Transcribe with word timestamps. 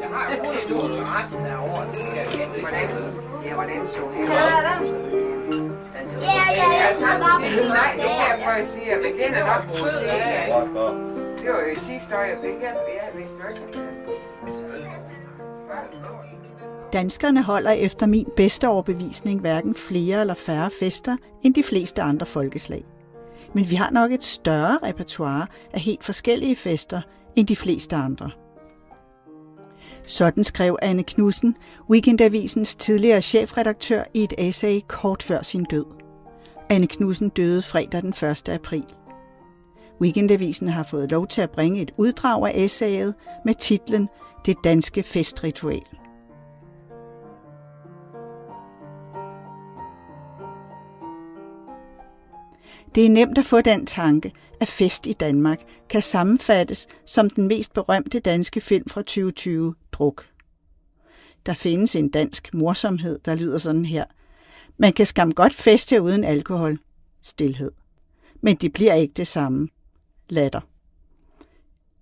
Jeg 0.00 0.08
har 0.14 0.22
jo 0.30 0.36
kun 0.44 0.54
en 0.54 0.82
uge 0.82 0.92
til 0.96 1.04
resten 1.16 1.44
af 1.46 1.56
året. 1.68 1.88
Kan 2.14 2.24
ikke 2.40 2.60
Hvordan, 2.60 2.88
ja, 3.46 3.54
hvordan 3.54 3.88
så 3.88 4.00
det 4.12 4.18
Ja, 4.18 4.80
ud? 4.80 5.02
Ja, 6.28 6.44
ja, 6.60 6.68
ja. 6.80 6.88
det, 6.92 7.68
nej, 7.68 7.92
det 7.96 8.04
er 8.04 8.36
derfor, 8.36 8.50
jeg 8.56 8.66
siger, 8.66 8.96
men 8.96 9.12
den 9.12 9.34
er 9.34 9.44
nok 9.52 9.62
god 9.68 9.88
til. 9.98 10.08
Det 11.44 11.48
var 11.52 11.60
jo 11.70 11.76
sidste 11.76 12.14
øjeblik, 12.14 12.54
jeg, 12.62 12.74
jeg 13.02 13.20
vidste 13.20 13.36
jo 13.42 13.48
ikke. 13.48 13.62
Danskerne 16.92 17.42
holder 17.42 17.70
efter 17.70 18.06
min 18.06 18.26
bedste 18.36 18.68
overbevisning 18.68 19.40
hverken 19.40 19.74
flere 19.74 20.20
eller 20.20 20.34
færre 20.34 20.70
fester 20.80 21.16
end 21.42 21.54
de 21.54 21.62
fleste 21.62 22.02
andre 22.02 22.26
folkeslag. 22.26 22.84
Men 23.54 23.70
vi 23.70 23.74
har 23.74 23.90
nok 23.90 24.12
et 24.12 24.22
større 24.22 24.78
repertoire 24.82 25.46
af 25.72 25.80
helt 25.80 26.04
forskellige 26.04 26.56
fester 26.56 27.00
end 27.36 27.46
de 27.46 27.56
fleste 27.56 27.96
andre. 27.96 28.30
Sådan 30.04 30.44
skrev 30.44 30.76
Anne 30.82 31.02
Knudsen, 31.02 31.56
Weekendavisens 31.90 32.74
tidligere 32.74 33.22
chefredaktør, 33.22 34.04
i 34.14 34.24
et 34.24 34.34
essay 34.38 34.80
kort 34.88 35.22
før 35.22 35.42
sin 35.42 35.64
død. 35.64 35.84
Anne 36.68 36.86
Knudsen 36.86 37.28
døde 37.28 37.62
fredag 37.62 38.02
den 38.02 38.28
1. 38.30 38.48
april. 38.48 38.84
Weekendavisen 40.00 40.68
har 40.68 40.82
fået 40.82 41.10
lov 41.10 41.26
til 41.26 41.42
at 41.42 41.50
bringe 41.50 41.82
et 41.82 41.90
uddrag 41.96 42.46
af 42.46 42.52
essayet 42.54 43.14
med 43.44 43.54
titlen 43.54 44.08
Det 44.46 44.56
danske 44.64 45.02
festritual. 45.02 45.82
Det 52.94 53.06
er 53.06 53.10
nemt 53.10 53.38
at 53.38 53.44
få 53.44 53.60
den 53.60 53.86
tanke, 53.86 54.32
at 54.60 54.68
fest 54.68 55.06
i 55.06 55.12
Danmark 55.12 55.60
kan 55.88 56.02
sammenfattes 56.02 56.88
som 57.06 57.30
den 57.30 57.48
mest 57.48 57.72
berømte 57.72 58.20
danske 58.20 58.60
film 58.60 58.88
fra 58.88 59.00
2020, 59.00 59.74
Druk. 59.92 60.26
Der 61.46 61.54
findes 61.54 61.96
en 61.96 62.08
dansk 62.08 62.54
morsomhed, 62.54 63.18
der 63.24 63.34
lyder 63.34 63.58
sådan 63.58 63.84
her. 63.84 64.04
Man 64.78 64.92
kan 64.92 65.06
skam 65.06 65.32
godt 65.32 65.54
feste 65.54 66.02
uden 66.02 66.24
alkohol. 66.24 66.78
Stilhed. 67.22 67.72
Men 68.40 68.56
det 68.56 68.72
bliver 68.72 68.94
ikke 68.94 69.14
det 69.14 69.26
samme. 69.26 69.68
Latter. 70.28 70.60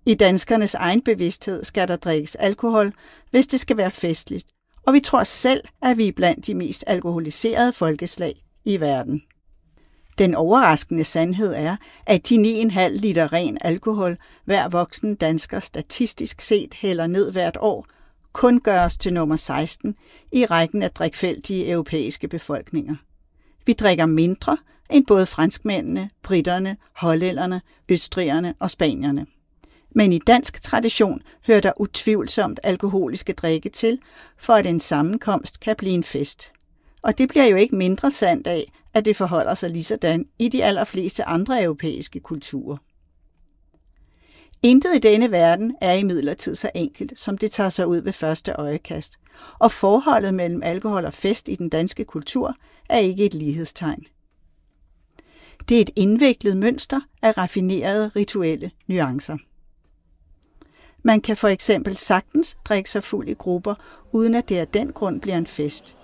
I 0.05 0.13
danskernes 0.13 0.73
egen 0.73 1.01
bevidsthed 1.01 1.63
skal 1.63 1.87
der 1.87 1.95
drikkes 1.95 2.35
alkohol, 2.35 2.93
hvis 3.31 3.47
det 3.47 3.59
skal 3.59 3.77
være 3.77 3.91
festligt. 3.91 4.47
Og 4.83 4.93
vi 4.93 4.99
tror 4.99 5.23
selv, 5.23 5.63
at 5.81 5.97
vi 5.97 6.07
er 6.07 6.11
blandt 6.11 6.47
de 6.47 6.55
mest 6.55 6.83
alkoholiserede 6.87 7.73
folkeslag 7.73 8.43
i 8.65 8.79
verden. 8.79 9.21
Den 10.17 10.35
overraskende 10.35 11.03
sandhed 11.03 11.53
er, 11.53 11.75
at 12.05 12.29
de 12.29 12.35
9,5 12.35 12.87
liter 12.87 13.33
ren 13.33 13.57
alkohol, 13.61 14.17
hver 14.45 14.67
voksen 14.67 15.15
dansker 15.15 15.59
statistisk 15.59 16.41
set 16.41 16.73
hælder 16.73 17.07
ned 17.07 17.31
hvert 17.31 17.57
år, 17.59 17.87
kun 18.33 18.59
gøres 18.59 18.97
til 18.97 19.13
nummer 19.13 19.35
16 19.35 19.95
i 20.31 20.45
rækken 20.45 20.83
af 20.83 20.91
drikfældige 20.91 21.69
europæiske 21.69 22.27
befolkninger. 22.27 22.95
Vi 23.65 23.73
drikker 23.73 24.05
mindre 24.05 24.57
end 24.89 25.05
både 25.05 25.25
franskmændene, 25.25 26.09
britterne, 26.23 26.77
hollænderne, 26.95 27.61
østrigerne 27.89 28.53
og 28.59 28.69
spanierne. 28.69 29.25
Men 29.95 30.13
i 30.13 30.19
dansk 30.19 30.61
tradition 30.61 31.21
hører 31.47 31.61
der 31.61 31.71
utvivlsomt 31.77 32.59
alkoholiske 32.63 33.33
drikke 33.33 33.69
til, 33.69 33.99
for 34.37 34.53
at 34.53 34.65
en 34.65 34.79
sammenkomst 34.79 35.59
kan 35.59 35.75
blive 35.75 35.93
en 35.93 36.03
fest. 36.03 36.51
Og 37.01 37.17
det 37.17 37.29
bliver 37.29 37.45
jo 37.45 37.55
ikke 37.55 37.75
mindre 37.75 38.11
sandt 38.11 38.47
af, 38.47 38.71
at 38.93 39.05
det 39.05 39.15
forholder 39.15 39.55
sig 39.55 39.69
lige 39.69 39.83
sådan 39.83 40.25
i 40.39 40.47
de 40.47 40.63
allerfleste 40.63 41.23
andre 41.23 41.63
europæiske 41.63 42.19
kulturer. 42.19 42.77
Intet 44.63 44.95
i 44.95 44.99
denne 44.99 45.31
verden 45.31 45.75
er 45.81 45.93
imidlertid 45.93 46.55
så 46.55 46.71
enkelt, 46.75 47.19
som 47.19 47.37
det 47.37 47.51
tager 47.51 47.69
sig 47.69 47.87
ud 47.87 47.97
ved 47.97 48.13
første 48.13 48.51
øjekast, 48.51 49.19
og 49.59 49.71
forholdet 49.71 50.33
mellem 50.33 50.63
alkohol 50.63 51.05
og 51.05 51.13
fest 51.13 51.49
i 51.49 51.55
den 51.55 51.69
danske 51.69 52.05
kultur 52.05 52.55
er 52.89 52.97
ikke 52.97 53.25
et 53.25 53.33
lighedstegn. 53.33 54.05
Det 55.69 55.77
er 55.77 55.81
et 55.81 55.89
indviklet 55.95 56.57
mønster 56.57 56.99
af 57.21 57.37
raffinerede 57.37 58.11
rituelle 58.15 58.71
nuancer. 58.87 59.37
Man 61.03 61.21
kan 61.21 61.37
for 61.37 61.47
eksempel 61.47 61.97
sagtens 61.97 62.57
drikke 62.65 62.89
sig 62.89 63.03
fuld 63.03 63.29
i 63.29 63.33
grupper, 63.33 63.75
uden 64.11 64.35
at 64.35 64.49
det 64.49 64.57
af 64.57 64.67
den 64.67 64.93
grund 64.93 65.21
bliver 65.21 65.37
en 65.37 65.47
fest– 65.47 65.95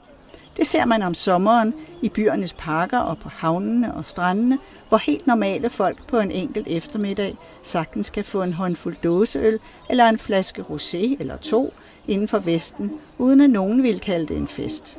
det 0.57 0.67
ser 0.67 0.85
man 0.85 1.01
om 1.01 1.13
sommeren 1.13 1.73
i 2.01 2.09
byernes 2.09 2.53
parker 2.53 2.97
og 2.97 3.17
på 3.17 3.29
havnene 3.29 3.93
og 3.93 4.05
strandene, 4.05 4.57
hvor 4.89 4.97
helt 4.97 5.27
normale 5.27 5.69
folk 5.69 6.07
på 6.07 6.19
en 6.19 6.31
enkelt 6.31 6.67
eftermiddag 6.67 7.37
sagtens 7.61 8.09
kan 8.09 8.23
få 8.23 8.41
en 8.41 8.53
håndfuld 8.53 8.95
dåseøl 9.03 9.59
eller 9.89 10.05
en 10.05 10.19
flaske 10.19 10.61
rosé 10.61 11.17
eller 11.19 11.37
to 11.37 11.73
inden 12.07 12.27
for 12.27 12.39
Vesten, 12.39 12.91
uden 13.17 13.41
at 13.41 13.49
nogen 13.49 13.83
vil 13.83 13.99
kalde 13.99 14.27
det 14.27 14.37
en 14.37 14.47
fest. 14.47 14.97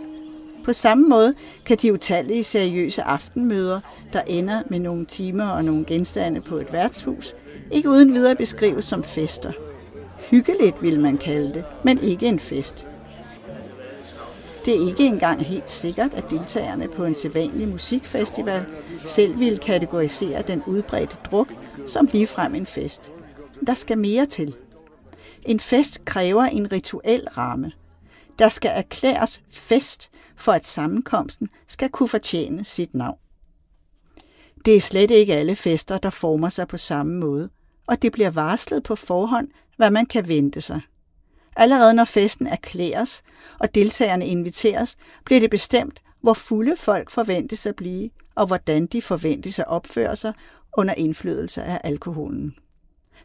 På 0.65 0.73
samme 0.73 1.09
måde 1.09 1.35
kan 1.67 1.77
de 1.83 1.93
utallige 1.93 2.45
seriøse 2.45 3.03
aftenmøder, 3.03 3.81
der 4.13 4.23
ender 4.27 4.63
med 4.67 4.79
nogle 4.79 5.07
timer 5.07 5.49
og 5.49 5.65
nogle 5.65 5.85
genstande 5.85 6.41
på 6.41 6.57
et 6.57 6.73
værtshus, 6.73 7.35
ikke 7.71 7.89
uden 7.89 8.15
videre 8.15 8.37
beskrives 8.37 8.85
som 8.85 9.03
fester. 9.05 9.53
Hyggeligt 10.31 10.83
vil 10.83 11.01
man 11.01 11.19
kalde 11.19 11.55
det, 11.55 11.65
men 11.85 11.99
ikke 11.99 12.27
en 12.27 12.39
fest. 12.39 12.88
Det 14.65 14.77
er 14.77 14.89
ikke 14.89 15.07
engang 15.07 15.45
helt 15.45 15.71
sikkert, 15.71 16.15
at 16.15 16.31
deltagerne 16.31 16.89
på 16.89 17.05
en 17.05 17.15
sædvanlig 17.15 17.69
musikfestival 17.69 18.67
selv 19.05 19.41
vil 19.41 19.59
kategorisere 19.59 20.43
den 20.43 20.63
udbredte 20.67 21.17
druk 21.31 21.53
som 21.87 22.09
ligefrem 22.13 22.55
en 22.55 22.67
fest. 22.67 23.13
Der 23.67 23.75
skal 23.75 23.99
mere 23.99 24.27
til. 24.27 24.57
En 25.43 25.61
fest 25.61 26.05
kræver 26.05 26.43
en 26.43 26.73
rituel 26.73 27.29
ramme. 27.37 27.73
Der 28.39 28.49
skal 28.49 28.71
erklæres 28.75 29.43
fest, 29.51 30.11
for 30.37 30.53
at 30.53 30.67
sammenkomsten 30.67 31.49
skal 31.67 31.89
kunne 31.89 32.09
fortjene 32.09 32.65
sit 32.65 32.95
navn. 32.95 33.19
Det 34.65 34.77
er 34.77 34.81
slet 34.81 35.11
ikke 35.11 35.35
alle 35.35 35.57
fester, 35.57 35.99
der 35.99 36.11
former 36.11 36.49
sig 36.49 36.69
på 36.69 36.77
samme 36.77 37.15
måde, 37.15 37.51
og 37.87 38.03
det 38.03 38.13
bliver 38.13 38.31
varslet 38.31 38.83
på 38.83 38.97
forhånd, 38.97 39.49
hvad 39.77 39.91
man 39.91 40.07
kan 40.07 40.29
vente 40.29 40.61
sig. 40.61 40.81
Allerede 41.59 41.95
når 41.95 42.05
festen 42.05 42.47
erklæres 42.47 43.23
og 43.59 43.75
deltagerne 43.75 44.27
inviteres, 44.27 44.97
bliver 45.25 45.41
det 45.41 45.51
bestemt, 45.51 46.03
hvor 46.21 46.33
fulde 46.33 46.77
folk 46.77 47.11
forventes 47.11 47.67
at 47.67 47.77
blive, 47.77 48.11
og 48.35 48.47
hvordan 48.47 48.87
de 48.87 49.03
forventes 49.03 49.59
at 49.59 49.69
opføre 49.69 50.17
sig 50.17 50.33
under 50.77 50.95
indflydelse 50.95 51.63
af 51.63 51.81
alkoholen. 51.85 52.55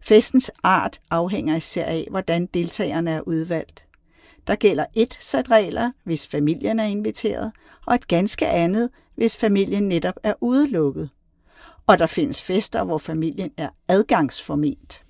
Festens 0.01 0.51
art 0.63 1.01
afhænger 1.09 1.55
især 1.55 1.85
af, 1.85 2.07
hvordan 2.09 2.45
deltagerne 2.45 3.11
er 3.11 3.21
udvalgt. 3.21 3.85
Der 4.47 4.55
gælder 4.55 4.85
et 4.93 5.17
sæt 5.21 5.51
regler, 5.51 5.91
hvis 6.03 6.27
familien 6.27 6.79
er 6.79 6.85
inviteret, 6.85 7.51
og 7.85 7.95
et 7.95 8.07
ganske 8.07 8.47
andet, 8.47 8.89
hvis 9.15 9.37
familien 9.37 9.83
netop 9.83 10.15
er 10.23 10.33
udelukket. 10.41 11.09
Og 11.87 11.99
der 11.99 12.07
findes 12.07 12.41
fester, 12.41 12.83
hvor 12.83 12.97
familien 12.97 13.51
er 13.57 13.69
adgangsforment. 13.87 15.02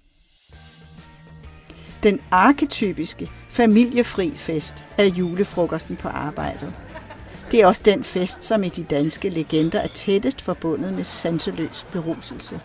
Den 2.04 2.20
arketypiske 2.32 3.32
familiefri 3.50 4.34
fest 4.36 4.84
er 4.98 5.06
julefrokosten 5.06 5.96
på 5.96 6.08
arbejdet. 6.08 6.74
Det 7.52 7.62
er 7.62 7.68
også 7.68 7.82
den 7.86 8.04
fest, 8.04 8.44
som 8.44 8.64
i 8.64 8.70
de 8.70 8.84
danske 8.84 9.30
legender 9.30 9.80
er 9.80 9.88
tættest 9.88 10.42
forbundet 10.42 10.94
med 10.94 11.04
sanseløs 11.04 11.86
beruselse. 11.92 12.60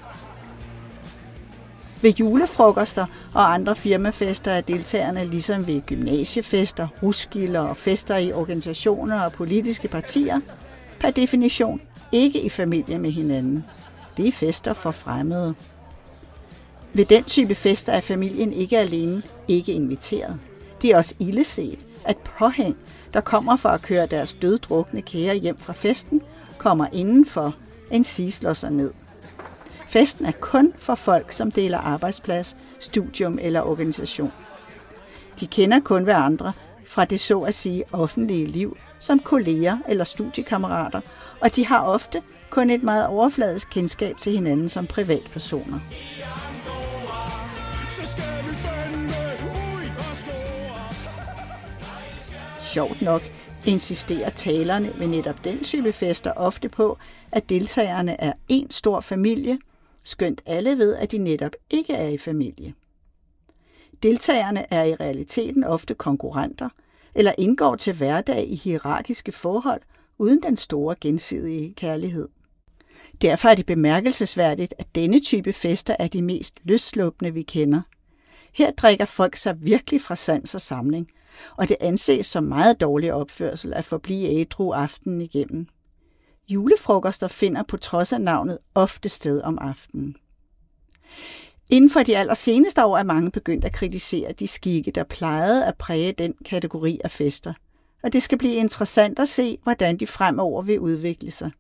Ved 2.03 2.13
julefrokoster 2.13 3.07
og 3.35 3.55
andre 3.55 3.77
firmafester 3.77 4.53
er 4.53 4.61
deltagerne 4.61 5.25
ligesom 5.25 5.67
ved 5.67 5.81
gymnasiefester, 5.87 6.89
ruskilder 7.03 7.61
og 7.61 7.77
fester 7.77 8.17
i 8.17 8.33
organisationer 8.33 9.21
og 9.21 9.33
politiske 9.33 9.89
partier 9.89 10.41
per 11.01 11.11
definition 11.11 11.81
ikke 12.13 12.41
i 12.41 12.49
familie 12.49 12.99
med 12.99 13.11
hinanden. 13.11 13.65
Det 14.17 14.29
er 14.29 14.33
fester 14.33 14.73
for 14.73 14.91
fremmede. 14.91 15.55
Ved 16.93 17.05
den 17.05 17.25
type 17.25 17.55
fester 17.55 17.93
er 17.93 18.01
familien 18.01 18.53
ikke 18.53 18.79
alene 18.79 19.23
ikke 19.49 19.73
inviteret. 19.73 20.39
Det 20.83 20.91
er 20.91 20.97
også 20.97 21.15
illeset, 21.19 21.79
at 22.05 22.17
påhæng, 22.17 22.77
der 23.15 23.21
kommer 23.21 23.57
for 23.57 23.69
at 23.69 23.83
køre 23.83 24.07
deres 24.07 24.35
døddrukne 24.35 25.03
kære 25.03 25.35
hjem 25.35 25.59
fra 25.59 25.73
festen, 25.73 26.23
kommer 26.59 26.87
indenfor, 26.93 27.55
en 27.91 28.05
sige 28.05 28.33
slår 28.33 28.53
sig 28.53 28.71
ned. 28.71 28.93
Festen 29.89 30.27
er 30.27 30.33
kun 30.33 30.73
for 30.79 30.95
folk, 30.95 31.33
som 31.33 31.51
deler 31.51 31.79
arbejdsplads, 31.79 32.57
studium 32.81 33.39
eller 33.43 33.61
organisation. 33.61 34.33
De 35.41 35.47
kender 35.47 35.81
kun 35.81 36.05
hverandre 36.05 36.53
fra 36.87 37.05
det 37.05 37.21
så 37.21 37.41
at 37.41 37.55
sige 37.55 37.85
offentlige 37.93 38.47
liv, 38.47 38.77
som 38.99 39.19
kolleger 39.19 39.79
eller 39.89 40.05
studiekammerater, 40.05 41.01
og 41.41 41.57
de 41.57 41.67
har 41.67 41.81
ofte 41.81 42.23
kun 42.51 42.71
et 42.71 42.83
meget 42.83 43.07
overfladisk 43.07 43.71
kendskab 43.71 44.19
til 44.19 44.33
hinanden 44.33 44.69
som 44.69 44.87
privatpersoner. 44.87 45.79
Sjovt 52.73 53.03
nok 53.03 53.23
insisterer 53.67 54.31
talerne 54.31 54.93
ved 54.99 55.07
netop 55.07 55.45
den 55.45 55.65
type 55.65 55.93
fester 55.93 56.33
ofte 56.33 56.69
på, 56.69 56.99
at 57.33 57.49
deltagerne 57.49 58.21
er 58.21 58.33
en 58.49 58.71
stor 58.71 59.01
familie, 59.01 59.59
skønt 60.05 60.43
alle 60.47 60.79
ved, 60.79 60.97
at 60.97 61.13
de 61.13 61.19
netop 61.19 61.53
ikke 61.71 61.93
er 61.93 62.09
i 62.09 62.19
familie. 62.19 62.75
Deltagerne 64.03 64.73
er 64.73 64.85
i 64.85 64.95
realiteten 64.95 65.65
ofte 65.65 65.95
konkurrenter, 65.95 66.69
eller 67.15 67.33
indgår 67.39 67.77
til 67.77 67.95
hverdag 67.95 68.49
i 68.49 68.55
hierarkiske 68.55 69.33
forhold 69.33 69.81
uden 70.19 70.43
den 70.43 70.57
store 70.57 70.97
gensidige 71.01 71.75
kærlighed. 71.75 72.29
Derfor 73.23 73.49
er 73.49 73.55
det 73.55 73.67
bemærkelsesværdigt, 73.67 74.75
at 74.79 74.95
denne 74.95 75.21
type 75.21 75.53
fester 75.53 75.97
er 75.99 76.09
de 76.09 76.23
mest 76.23 76.61
løsslupne, 76.63 77.35
vi 77.35 77.43
kender. 77.43 77.83
Her 78.53 78.71
drikker 78.71 79.05
folk 79.05 79.37
sig 79.37 79.57
virkelig 79.61 80.01
fra 80.01 80.17
sans 80.17 80.55
og 80.55 80.61
samling, 80.61 81.11
og 81.57 81.69
det 81.69 81.77
anses 81.81 82.27
som 82.27 82.45
meget 82.45 82.81
dårlig 82.81 83.13
opførsel 83.13 83.75
at 83.75 83.85
forblive 83.85 84.41
ædru 84.41 84.73
aftenen 84.73 85.21
igennem. 85.21 85.67
Julefrokoster 86.49 87.29
finder 87.29 87.63
på 87.63 87.77
trods 87.77 88.13
af 88.13 88.21
navnet 88.21 88.59
ofte 88.75 89.09
sted 89.09 89.43
om 89.43 89.59
aftenen. 89.61 90.17
Inden 91.71 91.91
for 91.91 92.03
de 92.03 92.17
allerseneste 92.17 92.85
år 92.85 92.99
er 92.99 93.03
mange 93.03 93.31
begyndt 93.31 93.65
at 93.65 93.73
kritisere 93.73 94.33
de 94.33 94.47
skikke, 94.47 94.91
der 94.91 95.05
plejede 95.05 95.67
at 95.67 95.77
præge 95.79 96.13
den 96.13 96.35
kategori 96.45 97.01
af 97.05 97.11
fester. 97.11 97.53
Og 98.03 98.13
det 98.13 98.23
skal 98.23 98.39
blive 98.39 98.55
interessant 98.55 99.19
at 99.19 99.29
se, 99.29 99.59
hvordan 99.63 99.97
de 99.97 100.07
fremover 100.07 100.63
vil 100.63 100.81
udvikle 100.81 101.31
sig. 101.31 101.51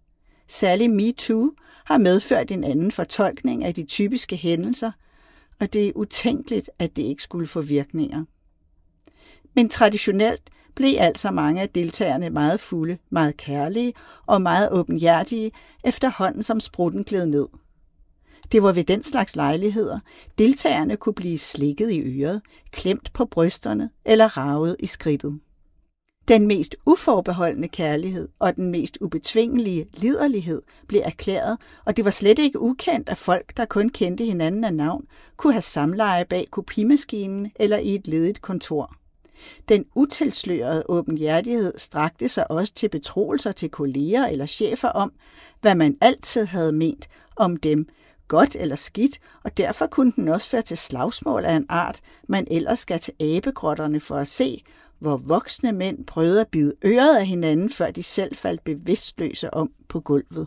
Særlig 0.49 0.91
MeToo 0.91 1.51
har 1.85 1.99
medført 1.99 2.51
en 2.51 2.65
anden 2.65 2.93
fortolkning 2.93 3.65
af 3.65 3.75
de 3.75 3.85
typiske 3.85 4.37
hændelser, 4.37 4.93
og 5.61 5.73
det 5.73 5.89
er 5.89 5.93
utænkeligt, 5.95 6.71
at 6.79 6.97
det 6.97 7.03
ikke 7.03 7.23
skulle 7.23 7.47
få 7.47 7.61
virkninger. 7.61 8.25
Men 9.55 9.69
traditionelt 9.69 10.51
blev 10.75 10.97
altså 10.99 11.31
mange 11.31 11.63
af 11.63 11.69
deltagerne 11.69 12.31
meget 12.31 12.61
fulde, 12.61 12.99
meget 13.11 13.37
kærlige 13.37 13.95
og 14.27 14.43
meget 14.43 14.69
åbenhjertige, 14.73 15.53
efterhånden 15.85 16.43
som 16.43 16.61
sprutten 16.61 17.05
gled 17.05 17.27
ned. 17.27 17.49
Det 18.53 18.63
var 18.63 18.73
ved 18.73 18.85
den 18.85 19.03
slags 19.03 19.37
lejligheder, 19.37 19.99
deltagerne 20.39 20.97
kunne 20.97 21.15
blive 21.15 21.39
slikket 21.39 21.91
i 21.91 22.23
øret, 22.23 22.43
klemt 22.71 23.13
på 23.13 23.25
brysterne 23.25 23.91
eller 24.05 24.37
ravet 24.37 24.77
i 24.79 24.87
skridtet. 24.87 25.41
Den 26.29 26.47
mest 26.47 26.77
uforbeholdende 26.87 27.69
kærlighed 27.69 28.29
og 28.39 28.57
den 28.57 28.71
mest 28.71 28.99
ubetvingelige 29.01 29.87
liderlighed 29.95 30.63
blev 30.89 31.01
erklæret, 31.05 31.59
og 31.85 31.97
det 31.97 32.05
var 32.05 32.11
slet 32.11 32.39
ikke 32.39 32.61
ukendt, 32.61 33.09
at 33.09 33.19
folk, 33.19 33.57
der 33.57 33.65
kun 33.65 33.89
kendte 33.89 34.25
hinanden 34.25 34.65
af 34.65 34.75
navn, 34.75 35.05
kunne 35.37 35.53
have 35.53 35.63
samleje 35.63 36.25
bag 36.25 36.47
kopimaskinen 36.51 37.53
eller 37.57 37.79
i 37.79 37.95
et 37.95 38.07
ledigt 38.07 38.43
kontor. 38.43 38.98
Den 39.69 39.85
utilslørede 39.95 40.85
åbenhjertighed 40.89 41.73
strakte 41.77 42.29
sig 42.29 42.51
også 42.51 42.75
til 42.75 42.89
betroelser 42.89 43.53
til 43.53 43.71
kolleger 43.71 44.27
eller 44.27 44.47
chefer 44.47 44.89
om, 44.89 45.13
hvad 45.61 45.75
man 45.75 45.97
altid 46.01 46.45
havde 46.45 46.73
ment 46.73 47.09
om 47.37 47.57
dem, 47.57 47.89
godt 48.29 48.57
eller 48.61 48.77
skidt, 48.77 49.19
og 49.45 49.57
derfor 49.57 49.87
kunne 49.87 50.13
den 50.17 50.29
også 50.29 50.49
føre 50.49 50.63
til 50.63 50.79
slagsmål 50.79 51.45
af 51.45 51.53
en 51.53 51.67
art, 51.69 52.01
man 52.29 52.47
ellers 52.51 52.79
skal 52.79 53.01
til 53.01 53.15
abegrotterne 53.21 54.01
for 54.01 54.17
at 54.17 54.29
se, 54.29 54.63
hvor 54.99 55.17
voksne 55.17 55.73
mænd 55.73 56.07
prøvede 56.07 56.41
at 56.41 56.49
bide 56.49 56.75
øret 56.85 57.17
af 57.17 57.27
hinanden, 57.27 57.71
før 57.71 57.91
de 57.91 58.03
selv 58.03 58.37
faldt 58.37 58.65
bevidstløse 58.65 59.55
om 59.55 59.73
på 59.89 60.01
gulvet. 60.01 60.47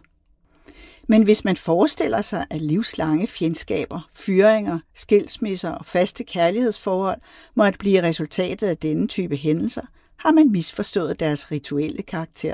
Men 1.08 1.24
hvis 1.24 1.44
man 1.46 1.58
forestiller 1.58 2.22
sig, 2.22 2.46
at 2.50 2.62
livslange 2.62 3.28
fjendskaber, 3.28 4.10
fyringer, 4.16 4.80
skilsmisser 4.96 5.70
og 5.70 5.86
faste 5.86 6.24
kærlighedsforhold 6.24 7.22
måtte 7.56 7.80
blive 7.80 8.04
resultatet 8.04 8.68
af 8.68 8.78
denne 8.78 9.08
type 9.08 9.36
hændelser, 9.36 9.82
har 10.18 10.32
man 10.32 10.52
misforstået 10.52 11.20
deres 11.20 11.52
rituelle 11.52 12.02
karakter. 12.02 12.54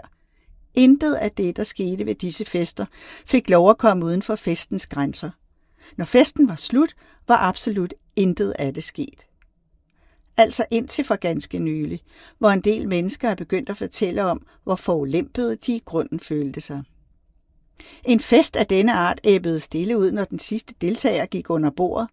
Intet 0.74 1.14
af 1.14 1.32
det, 1.32 1.58
der 1.58 1.64
skete 1.64 2.06
ved 2.06 2.16
disse 2.16 2.46
fester, 2.46 2.86
fik 3.26 3.50
lov 3.50 3.70
at 3.70 3.78
komme 3.78 4.06
uden 4.06 4.22
for 4.22 4.36
festens 4.36 4.88
grænser. 4.88 5.30
Når 5.98 6.06
festen 6.06 6.50
var 6.50 6.56
slut, 6.56 6.96
var 7.28 7.38
absolut 7.38 7.94
intet 8.16 8.54
af 8.60 8.74
det 8.74 8.84
sket. 8.84 9.26
Altså 10.38 10.66
indtil 10.72 11.06
for 11.06 11.16
ganske 11.16 11.60
nylig, 11.60 12.02
hvor 12.38 12.50
en 12.50 12.62
del 12.62 12.88
mennesker 12.88 13.30
er 13.30 13.36
begyndt 13.36 13.70
at 13.70 13.78
fortælle 13.78 14.24
om, 14.24 14.46
hvor 14.64 14.76
forulempede 14.76 15.56
de 15.56 15.76
i 15.76 15.82
grunden 15.86 16.20
følte 16.20 16.62
sig. 16.62 16.84
En 18.04 18.20
fest 18.20 18.56
af 18.56 18.68
denne 18.68 18.94
art 18.94 19.20
æbbede 19.24 19.60
stille 19.60 19.98
ud, 19.98 20.12
når 20.12 20.26
den 20.26 20.40
sidste 20.40 20.74
deltager 20.82 21.26
gik 21.26 21.50
under 21.50 21.70
bordet, 21.70 22.08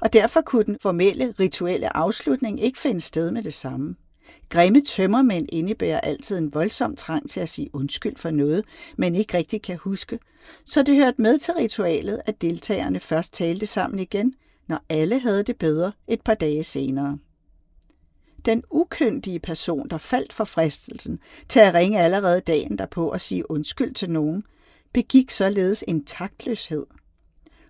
og 0.00 0.12
derfor 0.12 0.40
kunne 0.40 0.64
den 0.64 0.76
formelle 0.80 1.34
rituelle 1.40 1.96
afslutning 1.96 2.60
ikke 2.62 2.78
finde 2.78 3.00
sted 3.00 3.30
med 3.30 3.42
det 3.42 3.54
samme. 3.54 3.96
Grimme 4.48 4.80
tømmermænd 4.80 5.48
indebærer 5.52 6.00
altid 6.00 6.38
en 6.38 6.54
voldsom 6.54 6.96
trang 6.96 7.30
til 7.30 7.40
at 7.40 7.48
sige 7.48 7.70
undskyld 7.72 8.16
for 8.16 8.30
noget, 8.30 8.64
man 8.96 9.14
ikke 9.14 9.36
rigtig 9.36 9.62
kan 9.62 9.76
huske, 9.76 10.18
så 10.64 10.82
det 10.82 10.96
hørte 10.96 11.22
med 11.22 11.38
til 11.38 11.54
ritualet, 11.54 12.20
at 12.26 12.42
deltagerne 12.42 13.00
først 13.00 13.32
talte 13.32 13.66
sammen 13.66 13.98
igen, 13.98 14.34
når 14.68 14.80
alle 14.88 15.20
havde 15.20 15.42
det 15.42 15.56
bedre 15.56 15.92
et 16.08 16.20
par 16.20 16.34
dage 16.34 16.64
senere. 16.64 17.18
Den 18.44 18.62
ukyndige 18.70 19.38
person, 19.38 19.88
der 19.88 19.98
faldt 19.98 20.32
for 20.32 20.44
fristelsen 20.44 21.18
til 21.48 21.60
at 21.60 21.74
ringe 21.74 22.00
allerede 22.00 22.40
dagen 22.40 22.78
derpå 22.78 23.08
og 23.08 23.20
sige 23.20 23.50
undskyld 23.50 23.94
til 23.94 24.10
nogen, 24.10 24.44
begik 24.92 25.30
således 25.30 25.84
en 25.88 26.04
taktløshed. 26.04 26.86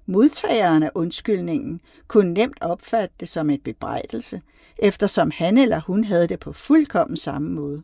Modtageren 0.06 0.82
af 0.82 0.90
undskyldningen 0.94 1.80
kunne 2.08 2.32
nemt 2.32 2.58
opfatte 2.60 3.14
det 3.20 3.28
som 3.28 3.50
et 3.50 3.62
bebrejdelse, 3.62 4.42
eftersom 4.78 5.30
han 5.30 5.58
eller 5.58 5.80
hun 5.80 6.04
havde 6.04 6.26
det 6.26 6.40
på 6.40 6.52
fuldkommen 6.52 7.16
samme 7.16 7.50
måde. 7.50 7.82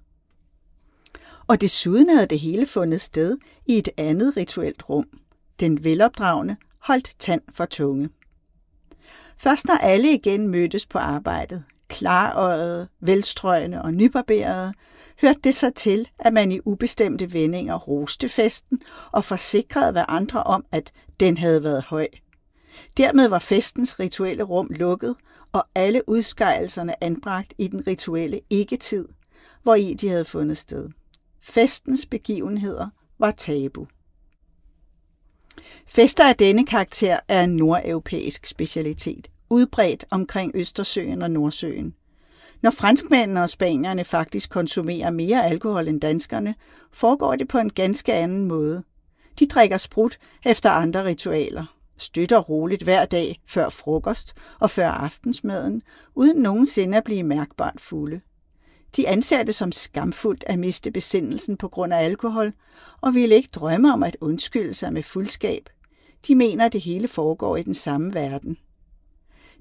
Og 1.47 1.61
desuden 1.61 2.09
havde 2.09 2.27
det 2.27 2.41
hele 2.41 2.67
fundet 2.67 3.00
sted 3.00 3.38
i 3.67 3.79
et 3.79 3.88
andet 3.97 4.37
rituelt 4.37 4.88
rum. 4.88 5.06
Den 5.61 5.85
velopdragende 5.85 6.56
holdt 6.79 7.11
tand 7.19 7.43
for 7.53 7.65
tunge. 7.65 8.09
Først 9.38 9.67
når 9.67 9.75
alle 9.75 10.12
igen 10.12 10.49
mødtes 10.49 10.87
på 10.87 10.99
arbejdet, 10.99 11.65
klarøjet, 11.88 12.88
velstrøgende 13.00 13.83
og 13.83 13.94
nybarberede, 13.94 14.73
hørte 15.20 15.40
det 15.44 15.54
sig 15.54 15.74
til, 15.74 16.08
at 16.18 16.32
man 16.32 16.52
i 16.52 16.60
ubestemte 16.64 17.32
vendinger 17.32 17.74
roste 17.74 18.28
festen 18.28 18.82
og 19.12 19.24
forsikrede 19.24 19.92
hver 19.92 20.10
andre 20.10 20.42
om, 20.42 20.64
at 20.72 20.92
den 21.20 21.38
havde 21.38 21.64
været 21.64 21.82
høj. 21.82 22.06
Dermed 22.96 23.28
var 23.28 23.38
festens 23.38 24.00
rituelle 24.00 24.42
rum 24.42 24.66
lukket, 24.70 25.14
og 25.52 25.66
alle 25.74 26.08
udskejelserne 26.08 27.04
anbragt 27.04 27.54
i 27.58 27.68
den 27.68 27.86
rituelle 27.86 28.40
ikke-tid, 28.50 29.08
hvor 29.62 29.74
i 29.74 29.94
de 29.94 30.08
havde 30.08 30.24
fundet 30.24 30.58
sted. 30.58 30.88
Festens 31.40 32.06
begivenheder 32.06 32.88
var 33.18 33.30
tabu. 33.30 33.86
Fester 35.86 36.28
af 36.28 36.36
denne 36.36 36.66
karakter 36.66 37.18
er 37.28 37.44
en 37.44 37.56
nordeuropæisk 37.56 38.46
specialitet, 38.46 39.30
udbredt 39.50 40.04
omkring 40.10 40.52
Østersøen 40.54 41.23
og 41.23 41.30
Nordsøen. 41.30 41.94
Når 42.62 42.70
franskmændene 42.70 43.42
og 43.42 43.48
spanierne 43.48 44.04
faktisk 44.04 44.50
konsumerer 44.50 45.10
mere 45.10 45.46
alkohol 45.46 45.88
end 45.88 46.00
danskerne, 46.00 46.54
foregår 46.92 47.36
det 47.36 47.48
på 47.48 47.58
en 47.58 47.70
ganske 47.70 48.12
anden 48.14 48.44
måde. 48.44 48.82
De 49.38 49.46
drikker 49.46 49.76
sprut 49.76 50.18
efter 50.44 50.70
andre 50.70 51.04
ritualer, 51.04 51.76
støtter 51.96 52.38
roligt 52.38 52.82
hver 52.82 53.04
dag 53.04 53.40
før 53.48 53.68
frokost 53.68 54.34
og 54.60 54.70
før 54.70 54.88
aftensmaden, 54.88 55.82
uden 56.14 56.42
nogensinde 56.42 56.96
at 56.96 57.04
blive 57.04 57.22
mærkbart 57.22 57.80
fulde. 57.80 58.20
De 58.96 59.08
anser 59.08 59.42
det 59.42 59.54
som 59.54 59.72
skamfuldt 59.72 60.44
at 60.46 60.58
miste 60.58 60.90
besindelsen 60.90 61.56
på 61.56 61.68
grund 61.68 61.94
af 61.94 62.04
alkohol, 62.04 62.52
og 63.00 63.14
ville 63.14 63.34
ikke 63.34 63.48
drømme 63.52 63.92
om 63.92 64.02
at 64.02 64.16
undskylde 64.20 64.75
sig 64.75 64.92
med 64.92 65.02
fuldskab. 65.02 65.68
De 66.26 66.34
mener, 66.34 66.66
at 66.66 66.72
det 66.72 66.80
hele 66.80 67.08
foregår 67.08 67.56
i 67.56 67.62
den 67.62 67.75
samme 67.75 68.14
verden. 68.14 68.56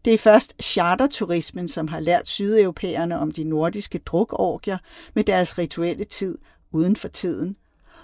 Det 0.06 0.14
er 0.14 0.18
først 0.18 0.54
charterturismen, 0.62 1.68
som 1.68 1.88
har 1.88 2.00
lært 2.00 2.28
sydeuropæerne 2.28 3.20
om 3.20 3.32
de 3.32 3.44
nordiske 3.44 3.98
drukorgier 3.98 4.78
med 5.14 5.24
deres 5.24 5.58
rituelle 5.58 6.04
tid 6.06 6.38
uden 6.72 6.96
for 6.96 7.08
tiden, 7.08 7.56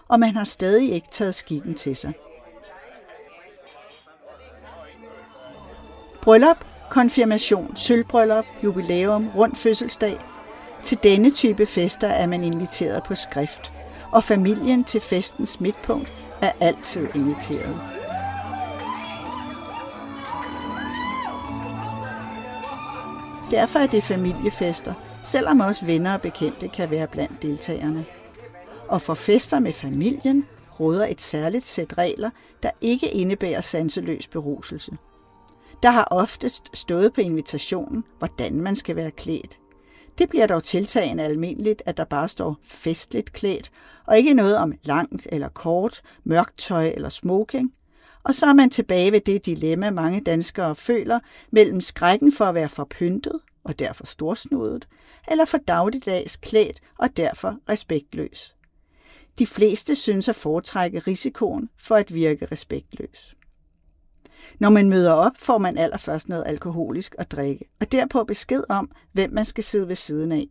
og 0.08 0.20
man 0.20 0.36
har 0.36 0.46
stadig 0.46 0.92
ikke 0.92 1.08
taget 1.12 1.36
skikken 1.36 1.76
til 1.76 1.96
sig. 1.96 2.14
Bryllup, 6.22 6.66
konfirmation, 6.90 7.76
sølvbryllup, 7.76 8.46
jubilæum, 8.64 9.30
rund 9.36 9.56
fødselsdag. 9.56 10.18
Til 10.84 10.98
denne 11.04 11.32
type 11.32 11.66
fester 11.66 12.08
er 12.08 12.28
man 12.28 12.44
inviteret 12.44 13.04
på 13.04 13.16
skrift, 13.16 13.72
og 14.12 14.24
familien 14.24 14.84
til 14.84 15.02
festens 15.02 15.60
midtpunkt 15.60 16.14
er 16.42 16.52
altid 16.60 17.16
inviteret. 17.16 18.01
Derfor 23.52 23.80
er 23.80 23.88
det 23.88 24.04
familiefester, 24.04 24.94
selvom 25.24 25.60
også 25.60 25.86
venner 25.86 26.14
og 26.14 26.22
bekendte 26.22 26.68
kan 26.68 26.92
være 26.92 27.08
blandt 27.08 27.42
deltagerne. 27.42 28.06
Og 28.88 29.02
for 29.02 29.14
fester 29.14 29.60
med 29.60 29.74
familien 29.74 30.46
råder 30.80 31.08
et 31.08 31.22
særligt 31.22 31.68
sæt 31.68 31.98
regler, 31.98 32.30
der 32.64 32.70
ikke 32.82 33.12
indebærer 33.12 33.62
sanseløs 33.62 34.28
beruselse. 34.28 34.92
Der 35.84 35.90
har 35.90 36.08
oftest 36.12 36.70
stået 36.74 37.14
på 37.14 37.22
invitationen, 37.22 38.04
hvordan 38.18 38.62
man 38.62 38.76
skal 38.76 38.96
være 38.96 39.12
klædt. 39.12 39.60
Det 40.18 40.30
bliver 40.30 40.48
dog 40.48 40.64
tiltagende 40.64 41.24
almindeligt, 41.24 41.84
at 41.86 41.98
der 41.98 42.06
bare 42.06 42.28
står 42.28 42.58
festligt 42.64 43.34
klædt, 43.34 43.72
og 44.08 44.18
ikke 44.18 44.34
noget 44.34 44.58
om 44.58 44.74
langt 44.84 45.28
eller 45.32 45.50
kort, 45.50 46.02
mørkt 46.24 46.58
tøj 46.58 46.88
eller 46.96 47.10
smoking. 47.10 47.74
Og 48.24 48.36
så 48.36 48.46
er 48.46 48.54
man 48.54 48.70
tilbage 48.70 49.12
ved 49.12 49.22
det 49.22 49.46
dilemma, 49.46 49.90
mange 49.90 50.22
danskere 50.22 50.76
føler 50.76 51.20
mellem 51.52 51.82
skrækken 51.82 52.34
for 52.34 52.46
at 52.46 52.56
være 52.56 52.70
for 52.70 52.88
pyntet 52.90 53.40
og 53.64 53.80
derfor 53.80 54.06
storsnudet, 54.06 54.88
eller 55.32 55.46
for 55.46 55.58
dagligdags 55.58 56.38
klædt 56.38 56.82
og 56.98 57.18
derfor 57.18 57.58
respektløs. 57.70 58.56
De 59.40 59.48
fleste 59.48 59.96
synes 59.96 60.30
at 60.30 60.36
foretrække 60.36 61.00
risikoen 61.00 61.70
for 61.78 61.96
at 61.96 62.14
virke 62.14 62.46
respektløs. 62.52 63.36
Når 64.60 64.70
man 64.70 64.90
møder 64.90 65.12
op, 65.12 65.32
får 65.40 65.58
man 65.58 65.78
allerførst 65.78 66.30
noget 66.30 66.44
alkoholisk 66.48 67.16
at 67.18 67.32
drikke, 67.32 67.66
og 67.80 67.92
derpå 67.92 68.24
besked 68.24 68.64
om, 68.70 68.92
hvem 69.12 69.34
man 69.34 69.46
skal 69.46 69.64
sidde 69.64 69.88
ved 69.88 69.96
siden 69.96 70.32
af. 70.32 70.48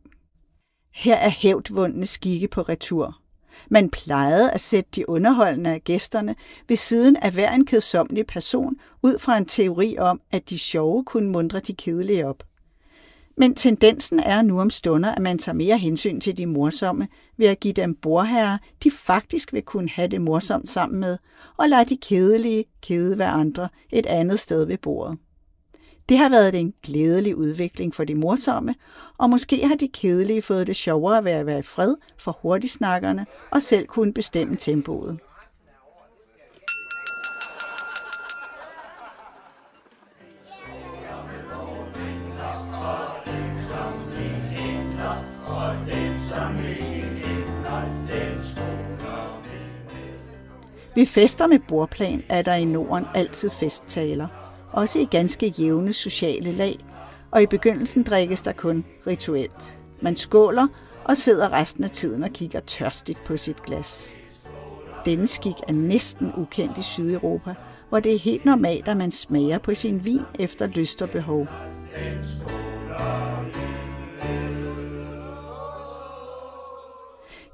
Her 0.95 1.17
er 1.17 1.29
hævdvundne 1.29 2.07
skikke 2.07 2.49
på 2.49 2.63
retur. 2.63 3.20
Man 3.69 3.91
plejede 3.91 4.51
at 4.51 4.61
sætte 4.61 4.91
de 4.97 5.09
underholdende 5.09 5.71
af 5.71 5.85
gæsterne 5.85 6.35
ved 6.69 6.77
siden 6.77 7.17
af 7.17 7.33
hver 7.33 7.55
en 7.55 7.67
kedsommelig 7.67 8.27
person 8.27 8.77
ud 9.03 9.19
fra 9.19 9.37
en 9.37 9.47
teori 9.47 9.99
om, 9.99 10.21
at 10.31 10.51
de 10.51 10.59
sjove 10.59 11.05
kunne 11.05 11.31
mundre 11.31 11.61
de 11.61 11.75
kedelige 11.75 12.27
op. 12.27 12.43
Men 13.37 13.55
tendensen 13.55 14.21
er 14.21 14.43
nu 14.43 14.61
om 14.61 14.71
stunder, 14.71 15.15
at 15.15 15.23
man 15.23 15.39
tager 15.39 15.57
mere 15.57 15.79
hensyn 15.79 16.21
til 16.21 16.37
de 16.37 16.47
morsomme 16.47 17.09
ved 17.37 17.47
at 17.47 17.61
give 17.61 17.75
dem 17.75 17.95
borherrer, 17.95 18.59
de 18.85 18.91
faktisk 18.91 19.53
vil 19.53 19.63
kunne 19.63 19.89
have 19.89 20.09
det 20.09 20.21
morsomt 20.21 20.69
sammen 20.69 21.01
med, 21.01 21.19
og 21.57 21.69
lade 21.69 21.85
de 21.85 21.97
kedelige 21.97 22.65
kede 22.83 23.17
hver 23.17 23.31
andre 23.31 23.69
et 23.93 24.07
andet 24.07 24.41
sted 24.41 24.65
ved 24.65 24.79
bordet. 24.79 25.19
Det 26.11 26.19
har 26.19 26.29
været 26.29 26.55
en 26.55 26.75
glædelig 26.83 27.37
udvikling 27.37 27.95
for 27.95 28.05
de 28.05 28.15
morsomme, 28.15 28.75
og 29.19 29.31
måske 29.31 29.69
har 29.69 29.75
de 29.75 29.89
kedelige 29.89 30.43
fået 30.43 30.67
det 30.67 30.77
sjovere 30.77 31.25
ved 31.25 31.33
at 31.33 31.47
være 31.47 31.59
i 31.59 31.63
fred 31.63 31.95
for 32.19 32.39
hurtigsnakkerne 32.43 33.27
og 33.51 33.63
selv 33.63 33.87
kunne 33.87 34.13
bestemme 34.13 34.57
tempoet. 34.57 35.19
Ved 50.95 51.07
fester 51.07 51.47
med 51.47 51.59
bordplan 51.69 52.23
er 52.29 52.43
der 52.43 52.55
i 52.55 52.65
Norden 52.65 53.07
altid 53.15 53.51
festtaler, 53.51 54.40
også 54.73 54.99
i 54.99 55.05
ganske 55.05 55.47
jævne 55.47 55.93
sociale 55.93 56.53
lag, 56.53 56.79
og 57.31 57.43
i 57.43 57.47
begyndelsen 57.47 58.03
drikkes 58.03 58.43
der 58.43 58.53
kun 58.53 58.85
rituelt. 59.07 59.79
Man 60.01 60.17
skåler 60.17 60.67
og 61.05 61.17
sidder 61.17 61.53
resten 61.53 61.85
af 61.85 61.91
tiden 61.91 62.23
og 62.25 62.31
kigger 62.31 62.61
tørstigt 62.61 63.25
på 63.25 63.37
sit 63.37 63.63
glas. 63.63 64.11
Denne 65.05 65.27
skik 65.27 65.55
er 65.69 65.73
næsten 65.73 66.33
ukendt 66.37 66.79
i 66.79 66.83
Sydeuropa, 66.83 67.55
hvor 67.89 68.01
det 68.01 68.15
er 68.15 68.19
helt 68.19 68.45
normalt, 68.45 68.89
at 68.89 68.97
man 68.97 69.11
smager 69.11 69.59
på 69.59 69.75
sin 69.75 70.05
vin 70.05 70.21
efter 70.39 70.67
lyst 70.67 71.03
og 71.03 71.11
behov. 71.11 71.47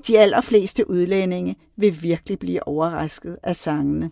De 0.06 0.18
allerfleste 0.18 0.90
udlændinge 0.90 1.56
vil 1.76 2.02
virkelig 2.02 2.38
blive 2.38 2.68
overrasket 2.68 3.38
af 3.42 3.56
sangene. 3.56 4.10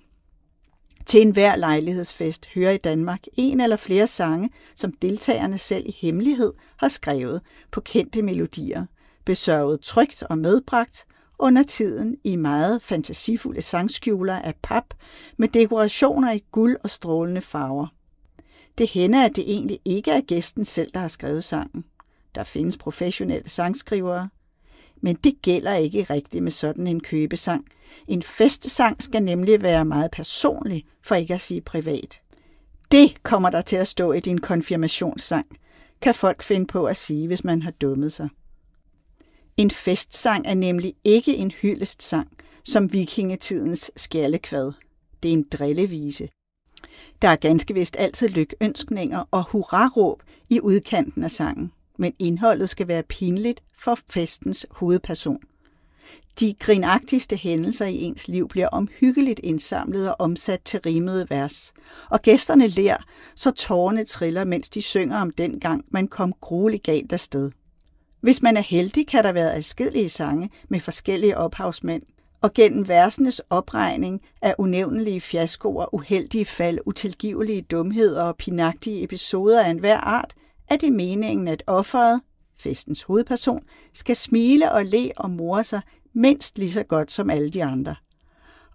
Til 1.07 1.23
enhver 1.23 1.57
lejlighedsfest 1.57 2.47
hører 2.55 2.73
i 2.73 2.79
Danmark 2.79 3.21
en 3.35 3.61
eller 3.61 3.77
flere 3.77 4.07
sange, 4.07 4.51
som 4.77 4.93
deltagerne 4.93 5.59
selv 5.59 5.87
i 5.87 5.97
hemmelighed 6.01 6.53
har 6.77 6.89
skrevet 6.89 7.41
på 7.71 7.81
kendte 7.81 8.23
melodier, 8.23 8.87
besørget 9.25 9.81
trygt 9.81 10.23
og 10.23 10.39
medbragt 10.39 11.07
under 11.39 11.63
tiden 11.63 12.17
i 12.25 12.37
meget 12.37 12.83
fantasifulde 12.83 13.63
sangskjuler 13.63 14.35
af 14.35 14.55
pap 14.63 14.95
med 15.37 15.49
dekorationer 15.49 16.33
i 16.33 16.45
guld 16.53 16.77
og 16.85 16.91
strålende 16.91 17.41
farver. 17.41 17.87
Det 18.79 18.89
hænder, 18.89 19.25
at 19.25 19.37
det 19.37 19.45
egentlig 19.47 19.81
ikke 19.85 20.11
er 20.11 20.21
gæsten 20.21 20.65
selv, 20.65 20.91
der 20.95 21.01
har 21.01 21.09
skrevet 21.09 21.45
sangen. 21.45 21.85
Der 22.35 22.43
findes 22.43 22.77
professionelle 22.77 23.49
sangskrivere, 23.51 24.29
men 25.05 25.17
det 25.25 25.43
gælder 25.43 25.75
ikke 25.75 26.03
rigtigt 26.03 26.45
med 26.45 26.51
sådan 26.51 26.87
en 26.87 27.01
købesang. 27.01 27.65
En 28.09 28.23
festsang 28.23 29.03
skal 29.03 29.23
nemlig 29.23 29.63
være 29.63 29.85
meget 29.85 30.11
personlig, 30.11 30.85
for 31.03 31.15
ikke 31.15 31.35
at 31.35 31.41
sige 31.41 31.61
privat. 31.61 32.21
Det 32.93 33.23
kommer 33.23 33.51
der 33.51 33.63
til 33.63 33.77
at 33.77 33.89
stå 33.89 34.13
i 34.13 34.21
din 34.21 34.41
konfirmationssang, 34.41 35.47
kan 36.01 36.15
folk 36.15 36.43
finde 36.43 36.67
på 36.67 36.85
at 36.85 36.97
sige, 36.97 37.27
hvis 37.27 37.45
man 37.45 37.63
har 37.63 37.71
dummet 37.71 38.13
sig. 38.13 38.29
En 39.57 39.71
festsang 39.71 40.47
er 40.47 40.55
nemlig 40.55 40.95
ikke 41.05 41.37
en 41.37 41.51
hyldestsang, 41.51 42.29
som 42.65 42.93
vikingetidens 42.93 43.91
skjallekvad. 43.97 44.73
Det 45.23 45.29
er 45.29 45.33
en 45.33 45.47
drillevise. 45.53 46.29
Der 47.23 47.29
er 47.29 47.37
ganske 47.37 47.75
vist 47.75 47.97
altid 47.99 48.29
lykønskninger 48.29 49.29
og 49.31 49.45
hurraråb 49.51 50.23
i 50.51 50.61
udkanten 50.61 51.25
af 51.25 51.31
sangen 51.31 51.73
men 51.99 52.13
indholdet 52.19 52.69
skal 52.69 52.89
være 52.89 53.03
pinligt 53.03 53.63
for 53.79 53.99
festens 54.11 54.67
hovedperson. 54.71 55.39
De 56.41 56.55
grinagtigste 56.59 57.37
hændelser 57.37 57.87
i 57.87 58.03
ens 58.03 58.29
liv 58.29 58.49
bliver 58.49 58.69
omhyggeligt 58.69 59.41
indsamlet 59.43 60.09
og 60.09 60.17
omsat 60.19 60.61
til 60.65 60.81
rimede 60.81 61.27
vers, 61.31 61.73
og 62.11 62.23
gæsterne 62.23 62.67
lærer, 62.67 62.99
så 63.35 63.51
tårerne 63.51 64.05
triller, 64.05 64.45
mens 64.45 64.69
de 64.69 64.83
synger 64.83 65.21
om 65.21 65.31
den 65.31 65.61
gang, 65.61 65.85
man 65.91 66.09
kom 66.09 66.33
grueligt 66.41 66.83
galt 66.83 67.13
afsted. 67.13 67.51
Hvis 68.21 68.43
man 68.43 68.57
er 68.57 68.61
heldig, 68.61 69.07
kan 69.07 69.25
der 69.25 69.33
være 69.33 69.55
adskillige 69.55 70.09
sange 70.09 70.51
med 70.69 70.81
forskellige 70.81 71.37
ophavsmænd, 71.37 72.03
og 72.41 72.55
gennem 72.55 72.89
versenes 72.89 73.43
opregning 73.51 74.21
af 74.43 74.55
unævnelige 74.59 75.21
fiaskoer, 75.21 75.95
uheldige 75.95 76.45
fald, 76.45 76.79
utilgivelige 76.87 77.63
dumheder 77.63 78.23
og 78.23 78.37
pinagtige 78.37 79.03
episoder 79.03 79.63
af 79.65 79.71
enhver 79.71 79.99
art, 79.99 80.35
er 80.69 80.77
det 80.77 80.93
meningen, 80.93 81.49
at 81.49 81.63
offeret, 81.67 82.21
festens 82.59 83.03
hovedperson, 83.03 83.63
skal 83.93 84.17
smile 84.17 84.73
og 84.73 84.85
le 84.85 85.13
og 85.17 85.31
more 85.31 85.65
sig 85.65 85.81
mindst 86.13 86.59
lige 86.59 86.71
så 86.71 86.83
godt 86.83 87.13
som 87.13 87.31
alle 87.31 87.51
de 87.51 87.65
andre. 87.65 87.95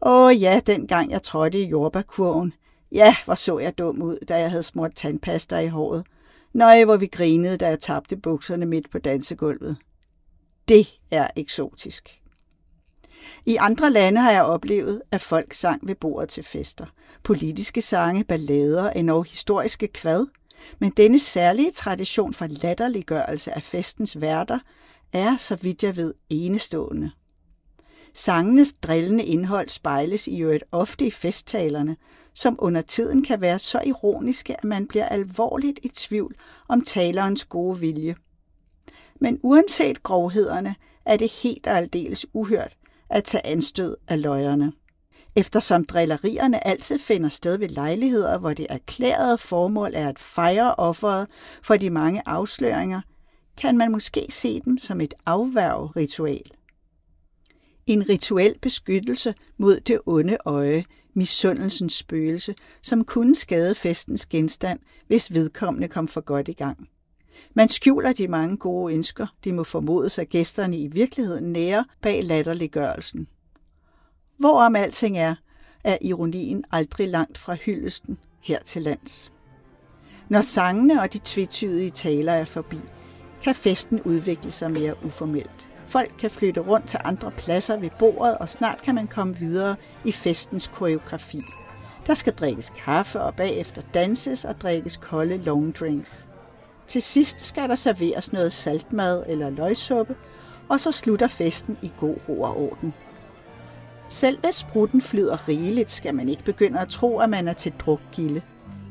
Åh 0.02 0.42
ja, 0.42 0.62
dengang 0.66 1.12
jeg 1.12 1.22
trådte 1.22 1.60
i 1.62 1.70
jordbærkurven. 1.70 2.54
Ja, 2.92 3.16
hvor 3.26 3.36
så 3.36 3.60
jeg 3.60 3.78
dum 3.78 4.02
ud, 4.02 4.18
da 4.28 4.40
jeg 4.40 4.50
havde 4.50 4.64
smurt 4.64 4.96
tandpasta 4.96 5.58
i 5.58 5.68
håret. 5.68 6.06
Nøje, 6.54 6.86
hvor 6.86 6.98
vi 6.98 7.08
grinede, 7.08 7.58
da 7.58 7.68
jeg 7.68 7.80
tabte 7.80 8.18
bukserne 8.18 8.66
midt 8.66 8.92
på 8.92 8.98
dansegulvet. 8.98 9.78
Det 10.68 11.00
er 11.12 11.28
eksotisk. 11.36 12.22
I 13.46 13.56
andre 13.56 13.92
lande 13.92 14.22
har 14.22 14.32
jeg 14.32 14.44
oplevet, 14.44 15.02
at 15.12 15.22
folk 15.22 15.54
sang 15.54 15.88
ved 15.88 15.96
bordet 15.96 16.30
til 16.30 16.44
fester. 16.44 16.86
Politiske 17.24 17.82
sange, 17.82 18.24
ballader, 18.24 18.90
endnu 18.90 19.22
historiske 19.22 19.88
kvad– 19.88 20.26
men 20.80 20.92
denne 20.98 21.20
særlige 21.20 21.72
tradition 21.72 22.34
for 22.34 22.48
latterliggørelse 22.48 23.52
af 23.56 23.64
festens 23.64 24.22
værter 24.22 24.60
er, 25.14 25.38
så 25.38 25.56
vidt 25.56 25.84
jeg 25.84 25.98
ved, 25.98 26.14
enestående. 26.30 27.12
Sangenes 28.14 28.74
drillende 28.74 29.24
indhold 29.24 29.70
spejles 29.70 30.28
i 30.28 30.40
øvrigt 30.42 30.64
ofte 30.72 31.06
i 31.08 31.12
festtalerne, 31.12 31.98
som 32.34 32.56
under 32.60 32.82
tiden 32.82 33.24
kan 33.24 33.42
være 33.42 33.60
så 33.60 33.82
ironiske, 33.86 34.58
at 34.58 34.64
man 34.64 34.88
bliver 34.88 35.06
alvorligt 35.06 35.80
i 35.84 35.88
tvivl 35.88 36.36
om 36.68 36.82
talerens 36.82 37.46
gode 37.46 37.80
vilje. 37.80 38.16
Men 39.22 39.40
uanset 39.44 40.04
grovhederne 40.04 40.76
er 41.06 41.18
det 41.18 41.32
helt 41.32 41.68
og 41.68 41.78
aldeles 41.78 42.26
uhørt 42.34 42.78
at 43.10 43.24
tage 43.24 43.46
anstød 43.46 43.96
af 44.08 44.22
løjerne 44.22 44.72
eftersom 45.36 45.86
drillerierne 45.86 46.68
altid 46.68 47.00
finder 47.00 47.30
sted 47.30 47.58
ved 47.58 47.70
lejligheder, 47.70 48.38
hvor 48.38 48.54
det 48.54 48.68
erklærede 48.70 49.38
formål 49.38 49.92
er 49.94 50.10
at 50.10 50.20
fejre 50.20 50.76
offeret 50.76 51.28
for 51.62 51.78
de 51.78 51.90
mange 51.90 52.22
afsløringer, 52.26 53.02
kan 53.58 53.78
man 53.78 53.92
måske 53.92 54.26
se 54.30 54.62
dem 54.66 54.78
som 54.78 55.02
et 55.02 55.14
afværgeritual. 55.26 56.52
En 57.88 58.10
rituel 58.10 58.56
beskyttelse 58.62 59.34
mod 59.58 59.80
det 59.80 60.00
onde 60.06 60.38
øje, 60.46 60.86
misundelsens 61.14 61.94
spøgelse, 61.94 62.56
som 62.82 63.04
kunne 63.04 63.36
skade 63.36 63.76
festens 63.76 64.26
genstand, 64.26 64.80
hvis 65.08 65.34
vedkommende 65.34 65.88
kom 65.88 66.08
for 66.08 66.22
godt 66.22 66.48
i 66.48 66.54
gang. 66.54 66.90
Man 67.54 67.70
skjuler 67.70 68.14
de 68.14 68.28
mange 68.28 68.58
gode 68.58 68.94
ønsker, 68.94 69.28
de 69.44 69.54
må 69.54 69.64
formodes 69.64 70.20
at 70.20 70.30
gæsterne 70.30 70.78
i 70.78 70.88
virkeligheden 70.88 71.52
nærer 71.52 71.84
bag 72.02 72.24
latterliggørelsen. 72.24 73.28
Hvorom 74.40 74.76
alting 74.76 75.18
er, 75.18 75.36
er 75.84 75.98
ironien 76.02 76.64
aldrig 76.72 77.10
langt 77.10 77.38
fra 77.38 77.54
hyldesten 77.54 78.18
her 78.42 78.60
til 78.60 78.82
lands. 78.82 79.32
Når 80.30 80.42
sangene 80.42 81.02
og 81.02 81.14
de 81.14 81.20
tvetydige 81.24 81.90
taler 81.90 82.34
er 82.34 82.46
forbi, 82.46 82.80
kan 83.44 83.56
festen 83.56 84.02
udvikle 84.02 84.52
sig 84.52 84.72
mere 84.72 85.06
uformelt. 85.06 85.70
Folk 85.88 86.12
kan 86.20 86.32
flytte 86.32 86.62
rundt 86.62 86.88
til 86.88 87.00
andre 87.04 87.32
pladser 87.32 87.78
ved 87.78 87.90
bordet, 88.00 88.38
og 88.38 88.50
snart 88.50 88.82
kan 88.82 88.96
man 88.96 89.08
komme 89.08 89.38
videre 89.38 89.76
i 90.06 90.12
festens 90.12 90.68
koreografi. 90.68 91.42
Der 92.08 92.14
skal 92.14 92.34
drikkes 92.34 92.74
kaffe, 92.86 93.22
og 93.22 93.36
bagefter 93.36 93.82
danses 93.94 94.46
og 94.46 94.62
drikkes 94.62 94.98
kolde 94.98 95.38
long 95.38 95.76
drinks. 95.76 96.28
Til 96.88 97.02
sidst 97.02 97.46
skal 97.46 97.70
der 97.70 97.76
serveres 97.76 98.34
noget 98.34 98.54
saltmad 98.54 99.24
eller 99.28 99.50
løgsuppe, 99.50 100.16
og 100.70 100.80
så 100.80 100.92
slutter 100.92 101.28
festen 101.28 101.78
i 101.82 101.92
god 102.00 102.16
ro 102.30 102.42
og 102.42 102.58
orden. 102.58 102.94
Selv 104.10 104.40
hvis 104.40 104.56
sprutten 104.56 105.02
flyder 105.02 105.48
rigeligt, 105.48 105.92
skal 105.92 106.16
man 106.16 106.30
ikke 106.30 106.44
begynde 106.44 106.80
at 106.80 106.90
tro, 106.90 107.20
at 107.20 107.30
man 107.30 107.48
er 107.48 107.54
til 107.54 107.74
drukgilde. 107.80 108.42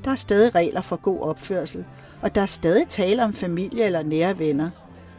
Der 0.04 0.10
er 0.10 0.14
stadig 0.14 0.54
regler 0.54 0.80
for 0.80 0.96
god 0.96 1.20
opførsel, 1.20 1.84
og 2.22 2.34
der 2.34 2.40
er 2.40 2.46
stadig 2.46 2.88
tale 2.88 3.24
om 3.24 3.32
familie 3.32 3.84
eller 3.84 4.02
nære 4.02 4.38
venner. 4.38 4.70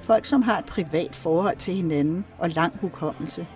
Folk, 0.02 0.26
som 0.26 0.42
har 0.42 0.60
et 0.60 0.66
privat 0.66 1.16
forhold 1.16 1.58
til 1.58 1.74
hinanden 1.74 2.26
og 2.38 2.50
lang 2.50 2.78
hukommelse. 2.82 3.48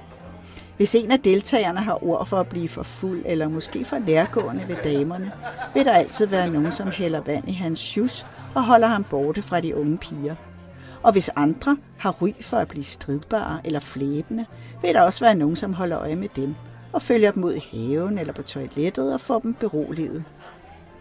Hvis 0.78 0.96
en 0.96 1.12
af 1.12 1.20
deltagerne 1.20 1.80
har 1.80 2.04
ord 2.04 2.26
for 2.26 2.40
at 2.40 2.48
blive 2.48 2.70
for 2.70 2.84
fuld 2.84 3.22
eller 3.26 3.48
måske 3.48 3.86
for 3.86 3.98
nærgående 3.98 4.66
ved 4.68 4.76
damerne, 4.84 5.32
vil 5.74 5.86
der 5.86 5.94
altid 5.94 6.28
være 6.28 6.50
nogen, 6.50 6.72
som 6.72 6.88
hælder 6.88 7.22
vand 7.22 7.50
i 7.50 7.54
hans 7.54 7.80
shoes 7.80 8.26
og 8.56 8.64
holder 8.66 8.88
ham 8.88 9.04
borte 9.04 9.42
fra 9.42 9.62
de 9.62 9.76
unge 9.76 9.98
piger. 9.98 10.36
Og 11.04 11.12
hvis 11.12 11.30
andre 11.36 11.78
har 11.98 12.12
ry 12.22 12.32
for 12.42 12.58
at 12.58 12.68
blive 12.68 12.84
stridbare 12.84 13.62
eller 13.66 13.80
flæbende, 13.80 14.46
vil 14.82 14.94
der 14.94 15.02
også 15.02 15.26
være 15.26 15.36
nogen, 15.36 15.56
som 15.56 15.74
holder 15.74 16.00
øje 16.00 16.16
med 16.16 16.30
dem 16.36 16.56
og 16.94 17.02
følger 17.02 17.32
dem 17.32 17.44
ud 17.44 17.54
i 17.54 17.66
haven 17.72 18.18
eller 18.18 18.34
på 18.34 18.42
toilettet 18.42 19.14
og 19.14 19.22
får 19.22 19.40
dem 19.40 19.54
beroliget. 19.54 20.24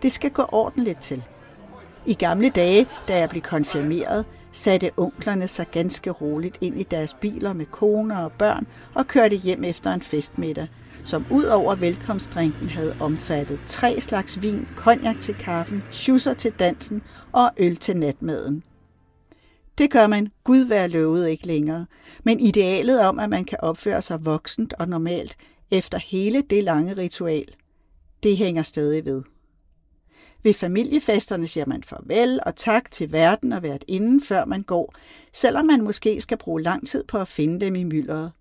Det 0.02 0.12
skal 0.12 0.30
gå 0.30 0.44
ordentligt 0.52 1.00
til. 1.00 1.22
I 2.06 2.14
gamle 2.14 2.50
dage, 2.50 2.86
da 3.08 3.18
jeg 3.18 3.30
blev 3.30 3.42
konfirmeret, 3.42 4.24
satte 4.52 4.90
onklerne 4.96 5.48
sig 5.48 5.66
ganske 5.70 6.10
roligt 6.10 6.58
ind 6.60 6.80
i 6.80 6.82
deres 6.82 7.14
biler 7.14 7.52
med 7.52 7.66
koner 7.66 8.18
og 8.18 8.32
børn 8.32 8.66
og 8.94 9.06
kørte 9.06 9.36
hjem 9.36 9.64
efter 9.64 9.92
en 9.92 10.00
festmiddag, 10.00 10.68
som 11.04 11.26
ud 11.30 11.44
over 11.44 11.74
velkomstdrinken 11.74 12.68
havde 12.68 12.94
omfattet 13.00 13.60
tre 13.66 14.00
slags 14.00 14.42
vin, 14.42 14.68
konjak 14.76 15.20
til 15.20 15.34
kaffen, 15.34 15.82
schusser 15.90 16.34
til 16.34 16.52
dansen 16.58 17.02
og 17.32 17.50
øl 17.56 17.76
til 17.76 17.96
natmaden. 17.96 18.62
Det 19.78 19.90
gør 19.90 20.06
man, 20.06 20.28
Gud 20.44 20.64
være 20.64 20.88
lovet 20.88 21.28
ikke 21.28 21.46
længere, 21.46 21.86
men 22.24 22.40
idealet 22.40 23.00
om, 23.00 23.18
at 23.18 23.30
man 23.30 23.44
kan 23.44 23.58
opføre 23.60 24.02
sig 24.02 24.24
voksent 24.24 24.72
og 24.72 24.88
normalt 24.88 25.36
efter 25.70 25.98
hele 25.98 26.42
det 26.42 26.64
lange 26.64 26.94
ritual, 26.94 27.54
det 28.22 28.36
hænger 28.36 28.62
stadig 28.62 29.04
ved. 29.04 29.22
Ved 30.42 30.54
familiefesterne 30.54 31.46
siger 31.46 31.66
man 31.66 31.82
farvel 31.82 32.40
og 32.46 32.56
tak 32.56 32.90
til 32.90 33.12
verden 33.12 33.52
og 33.52 33.62
været 33.62 33.84
inden, 33.88 34.22
før 34.22 34.44
man 34.44 34.62
går, 34.62 34.94
selvom 35.32 35.66
man 35.66 35.82
måske 35.82 36.20
skal 36.20 36.38
bruge 36.38 36.62
lang 36.62 36.86
tid 36.86 37.04
på 37.04 37.18
at 37.18 37.28
finde 37.28 37.60
dem 37.60 37.74
i 37.74 37.84
myldret. 37.84 38.32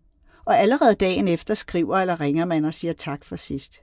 Og 0.45 0.59
allerede 0.59 0.95
dagen 0.95 1.27
efter 1.27 1.53
skriver 1.53 1.97
eller 1.97 2.19
ringer 2.19 2.45
man 2.45 2.65
og 2.65 2.73
siger 2.73 2.93
tak 2.93 3.25
for 3.25 3.35
sidst. 3.35 3.81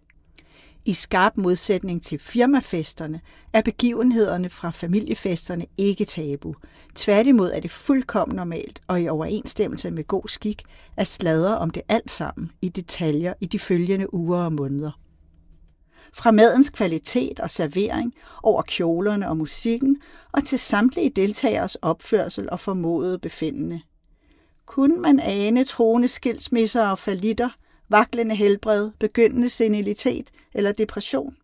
I 0.88 0.92
skarp 0.92 1.36
modsætning 1.36 2.02
til 2.02 2.18
firmafesterne 2.18 3.20
er 3.52 3.62
begivenhederne 3.62 4.48
fra 4.48 4.70
familiefesterne 4.70 5.66
ikke 5.76 6.04
tabu. 6.04 6.54
Tværtimod 6.94 7.50
er 7.54 7.60
det 7.60 7.70
fuldkommen 7.70 8.36
normalt 8.36 8.82
og 8.86 9.02
i 9.02 9.08
overensstemmelse 9.08 9.90
med 9.90 10.04
god 10.04 10.28
skik 10.28 10.62
at 10.96 11.06
sladre 11.06 11.58
om 11.58 11.70
det 11.70 11.82
alt 11.88 12.10
sammen 12.10 12.50
i 12.62 12.68
detaljer 12.68 13.34
i 13.40 13.46
de 13.46 13.58
følgende 13.58 14.14
uger 14.14 14.38
og 14.38 14.52
måneder. 14.52 15.00
Fra 16.12 16.30
madens 16.30 16.70
kvalitet 16.70 17.40
og 17.40 17.50
servering 17.50 18.14
over 18.42 18.62
kjolerne 18.62 19.28
og 19.28 19.36
musikken 19.36 19.96
og 20.32 20.44
til 20.44 20.58
samtlige 20.58 21.10
deltagers 21.10 21.74
opførsel 21.74 22.50
og 22.50 22.60
formodede 22.60 23.18
befindende. 23.18 23.80
Kunne 24.66 24.96
man 24.96 25.20
ane 25.20 25.64
troende 25.64 26.08
skilsmisser 26.08 26.86
og 26.86 26.98
falitter– 26.98 27.48
vaklende 27.88 28.34
helbred, 28.34 28.90
begyndende 28.98 29.48
senilitet 29.48 30.30
eller 30.54 30.72
depression. 30.72 31.36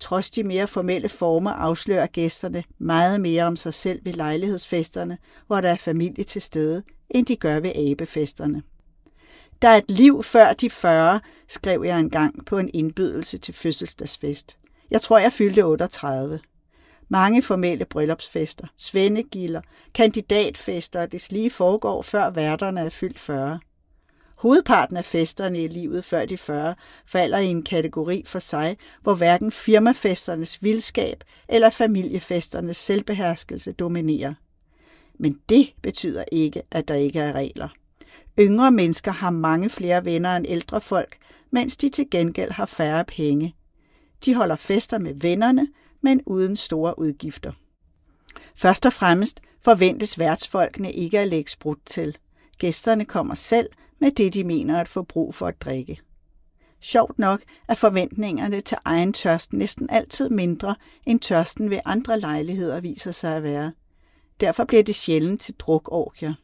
Trods 0.00 0.30
de 0.30 0.44
mere 0.44 0.66
formelle 0.66 1.08
former 1.08 1.50
afslører 1.50 2.06
gæsterne 2.06 2.64
meget 2.78 3.20
mere 3.20 3.44
om 3.44 3.56
sig 3.56 3.74
selv 3.74 4.00
ved 4.04 4.12
lejlighedsfesterne, 4.12 5.18
hvor 5.46 5.60
der 5.60 5.70
er 5.70 5.76
familie 5.76 6.24
til 6.24 6.42
stede, 6.42 6.82
end 7.10 7.26
de 7.26 7.36
gør 7.36 7.60
ved 7.60 7.72
abefesterne. 7.76 8.62
Der 9.62 9.68
er 9.68 9.76
et 9.76 9.90
liv 9.90 10.22
før 10.22 10.52
de 10.52 10.70
40, 10.70 11.20
skrev 11.48 11.82
jeg 11.84 12.00
engang 12.00 12.46
på 12.46 12.58
en 12.58 12.70
indbydelse 12.74 13.38
til 13.38 13.54
fødselsdagsfest. 13.54 14.58
Jeg 14.90 15.00
tror, 15.00 15.18
jeg 15.18 15.32
fyldte 15.32 15.64
38. 15.64 16.40
Mange 17.08 17.42
formelle 17.42 17.84
bryllupsfester, 17.84 18.66
svendegilder, 18.76 19.60
kandidatfester 19.94 21.00
og 21.00 21.12
det 21.12 21.32
lige 21.32 21.50
foregår, 21.50 22.02
før 22.02 22.30
værterne 22.30 22.80
er 22.80 22.88
fyldt 22.88 23.18
40. 23.18 23.60
Hovedparten 24.36 24.96
af 24.96 25.04
festerne 25.04 25.64
i 25.64 25.68
livet 25.68 26.04
før 26.04 26.24
de 26.24 26.36
40 26.36 26.74
falder 27.06 27.38
i 27.38 27.46
en 27.46 27.62
kategori 27.62 28.22
for 28.26 28.38
sig, 28.38 28.76
hvor 29.02 29.14
hverken 29.14 29.52
firmafesternes 29.52 30.62
vildskab 30.62 31.24
eller 31.48 31.70
familiefesternes 31.70 32.76
selvbeherskelse 32.76 33.72
dominerer. 33.72 34.34
Men 35.18 35.40
det 35.48 35.72
betyder 35.82 36.24
ikke, 36.32 36.62
at 36.70 36.88
der 36.88 36.94
ikke 36.94 37.20
er 37.20 37.32
regler. 37.32 37.68
Yngre 38.38 38.70
mennesker 38.70 39.12
har 39.12 39.30
mange 39.30 39.70
flere 39.70 40.04
venner 40.04 40.36
end 40.36 40.46
ældre 40.48 40.80
folk, 40.80 41.16
mens 41.50 41.76
de 41.76 41.88
til 41.88 42.10
gengæld 42.10 42.50
har 42.50 42.66
færre 42.66 43.04
penge. 43.04 43.54
De 44.24 44.34
holder 44.34 44.56
fester 44.56 44.98
med 44.98 45.14
vennerne, 45.14 45.68
men 46.00 46.20
uden 46.26 46.56
store 46.56 46.98
udgifter. 46.98 47.52
Først 48.54 48.86
og 48.86 48.92
fremmest 48.92 49.40
forventes 49.64 50.18
værtsfolkene 50.18 50.92
ikke 50.92 51.18
at 51.18 51.28
lægge 51.28 51.50
sprut 51.50 51.78
til. 51.86 52.16
Gæsterne 52.58 53.04
kommer 53.04 53.34
selv 53.34 53.68
med 53.98 54.10
det, 54.10 54.34
de 54.34 54.44
mener 54.44 54.80
at 54.80 54.88
få 54.88 55.02
brug 55.02 55.34
for 55.34 55.46
at 55.46 55.60
drikke. 55.60 56.00
Sjovt 56.80 57.18
nok 57.18 57.42
er 57.68 57.74
forventningerne 57.74 58.60
til 58.60 58.78
egen 58.84 59.12
tørst 59.12 59.52
næsten 59.52 59.90
altid 59.90 60.28
mindre, 60.28 60.74
end 61.06 61.20
tørsten 61.20 61.70
ved 61.70 61.80
andre 61.84 62.20
lejligheder 62.20 62.80
viser 62.80 63.12
sig 63.12 63.36
at 63.36 63.42
være. 63.42 63.72
Derfor 64.40 64.64
bliver 64.64 64.82
det 64.82 64.94
sjældent 64.94 65.40
til 65.40 65.54
drukorgier. 65.54 66.34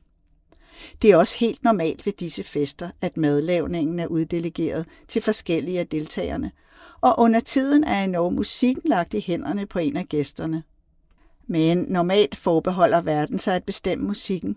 Det 1.03 1.11
er 1.11 1.17
også 1.17 1.39
helt 1.39 1.65
normalt 1.65 2.07
ved 2.07 2.13
disse 2.13 2.45
fester, 2.45 2.91
at 3.01 3.17
madlavningen 3.17 3.99
er 3.99 4.07
uddelegeret 4.07 4.87
til 5.09 5.23
forskellige 5.23 5.81
af 5.81 5.87
deltagerne, 5.87 6.51
og 7.01 7.19
under 7.19 7.41
tiden 7.41 7.85
er 7.85 8.05
endnu 8.05 8.31
musikken 8.31 8.83
lagt 8.85 9.15
i 9.15 9.21
hænderne 9.21 9.67
på 9.67 9.79
en 9.79 9.97
af 9.97 10.07
gæsterne. 10.09 10.63
Men 11.47 11.79
normalt 11.79 12.37
forbeholder 12.37 13.01
verden 13.01 13.39
sig 13.39 13.57
at 13.57 13.65
bestemme 13.65 14.05
musikken. 14.05 14.57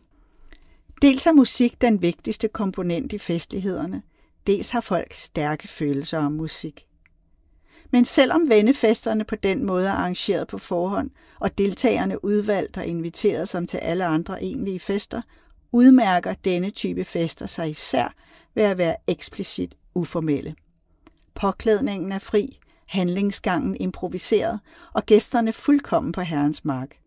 Dels 1.02 1.26
er 1.26 1.34
musik 1.34 1.82
den 1.82 2.02
vigtigste 2.02 2.48
komponent 2.48 3.14
i 3.14 3.18
festlighederne, 3.18 4.02
dels 4.48 4.70
har 4.70 4.82
folk 4.82 5.14
stærke 5.14 5.68
følelser 5.68 6.18
om 6.20 6.32
musik. 6.32 6.88
Men 7.92 8.06
selvom 8.06 8.50
vennefesterne 8.50 9.24
på 9.24 9.36
den 9.36 9.66
måde 9.66 9.88
er 9.88 9.92
arrangeret 9.92 10.48
på 10.48 10.58
forhånd, 10.58 11.10
og 11.40 11.58
deltagerne 11.58 12.26
udvalgt 12.26 12.78
og 12.78 12.86
inviteret 12.86 13.50
som 13.50 13.68
til 13.68 13.78
alle 13.78 14.06
andre 14.06 14.44
egentlige 14.44 14.80
fester, 14.80 15.22
udmærker 15.72 16.34
denne 16.34 16.70
type 16.70 17.04
fester 17.04 17.46
sig 17.46 17.70
især 17.70 18.14
ved 18.56 18.64
at 18.64 18.78
være 18.78 18.96
eksplicit 19.08 19.76
uformelle. 19.96 20.56
Påklædningen 21.34 22.12
er 22.12 22.20
fri, 22.20 22.60
handlingsgangen 22.86 23.78
improviseret, 23.80 24.60
og 24.94 25.06
gæsterne 25.06 25.54
fuldkommen 25.54 26.12
på 26.12 26.22
herrens 26.22 26.66
mark. 26.66 26.98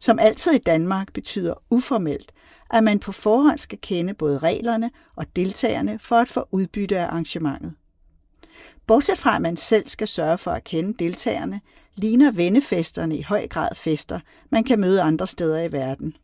Som 0.00 0.18
altid 0.18 0.52
i 0.52 0.58
Danmark 0.58 1.12
betyder 1.12 1.54
uformelt, 1.70 2.32
at 2.70 2.84
man 2.84 2.98
på 2.98 3.12
forhånd 3.12 3.58
skal 3.58 3.78
kende 3.82 4.14
både 4.14 4.38
reglerne 4.38 4.90
og 5.16 5.26
deltagerne 5.36 5.98
for 5.98 6.16
at 6.16 6.28
få 6.28 6.48
udbytte 6.50 6.98
af 6.98 7.06
arrangementet. 7.06 7.72
Bortset 8.86 9.18
fra, 9.18 9.36
at 9.36 9.42
man 9.42 9.56
selv 9.56 9.88
skal 9.88 10.08
sørge 10.08 10.38
for 10.38 10.50
at 10.50 10.64
kende 10.64 11.04
deltagerne, 11.04 11.60
ligner 11.94 12.32
vennefesterne 12.32 13.16
i 13.16 13.22
høj 13.22 13.48
grad 13.48 13.74
fester, 13.74 14.20
man 14.50 14.64
kan 14.64 14.80
møde 14.80 15.02
andre 15.02 15.26
steder 15.26 15.62
i 15.62 15.72
verden. 15.72 16.16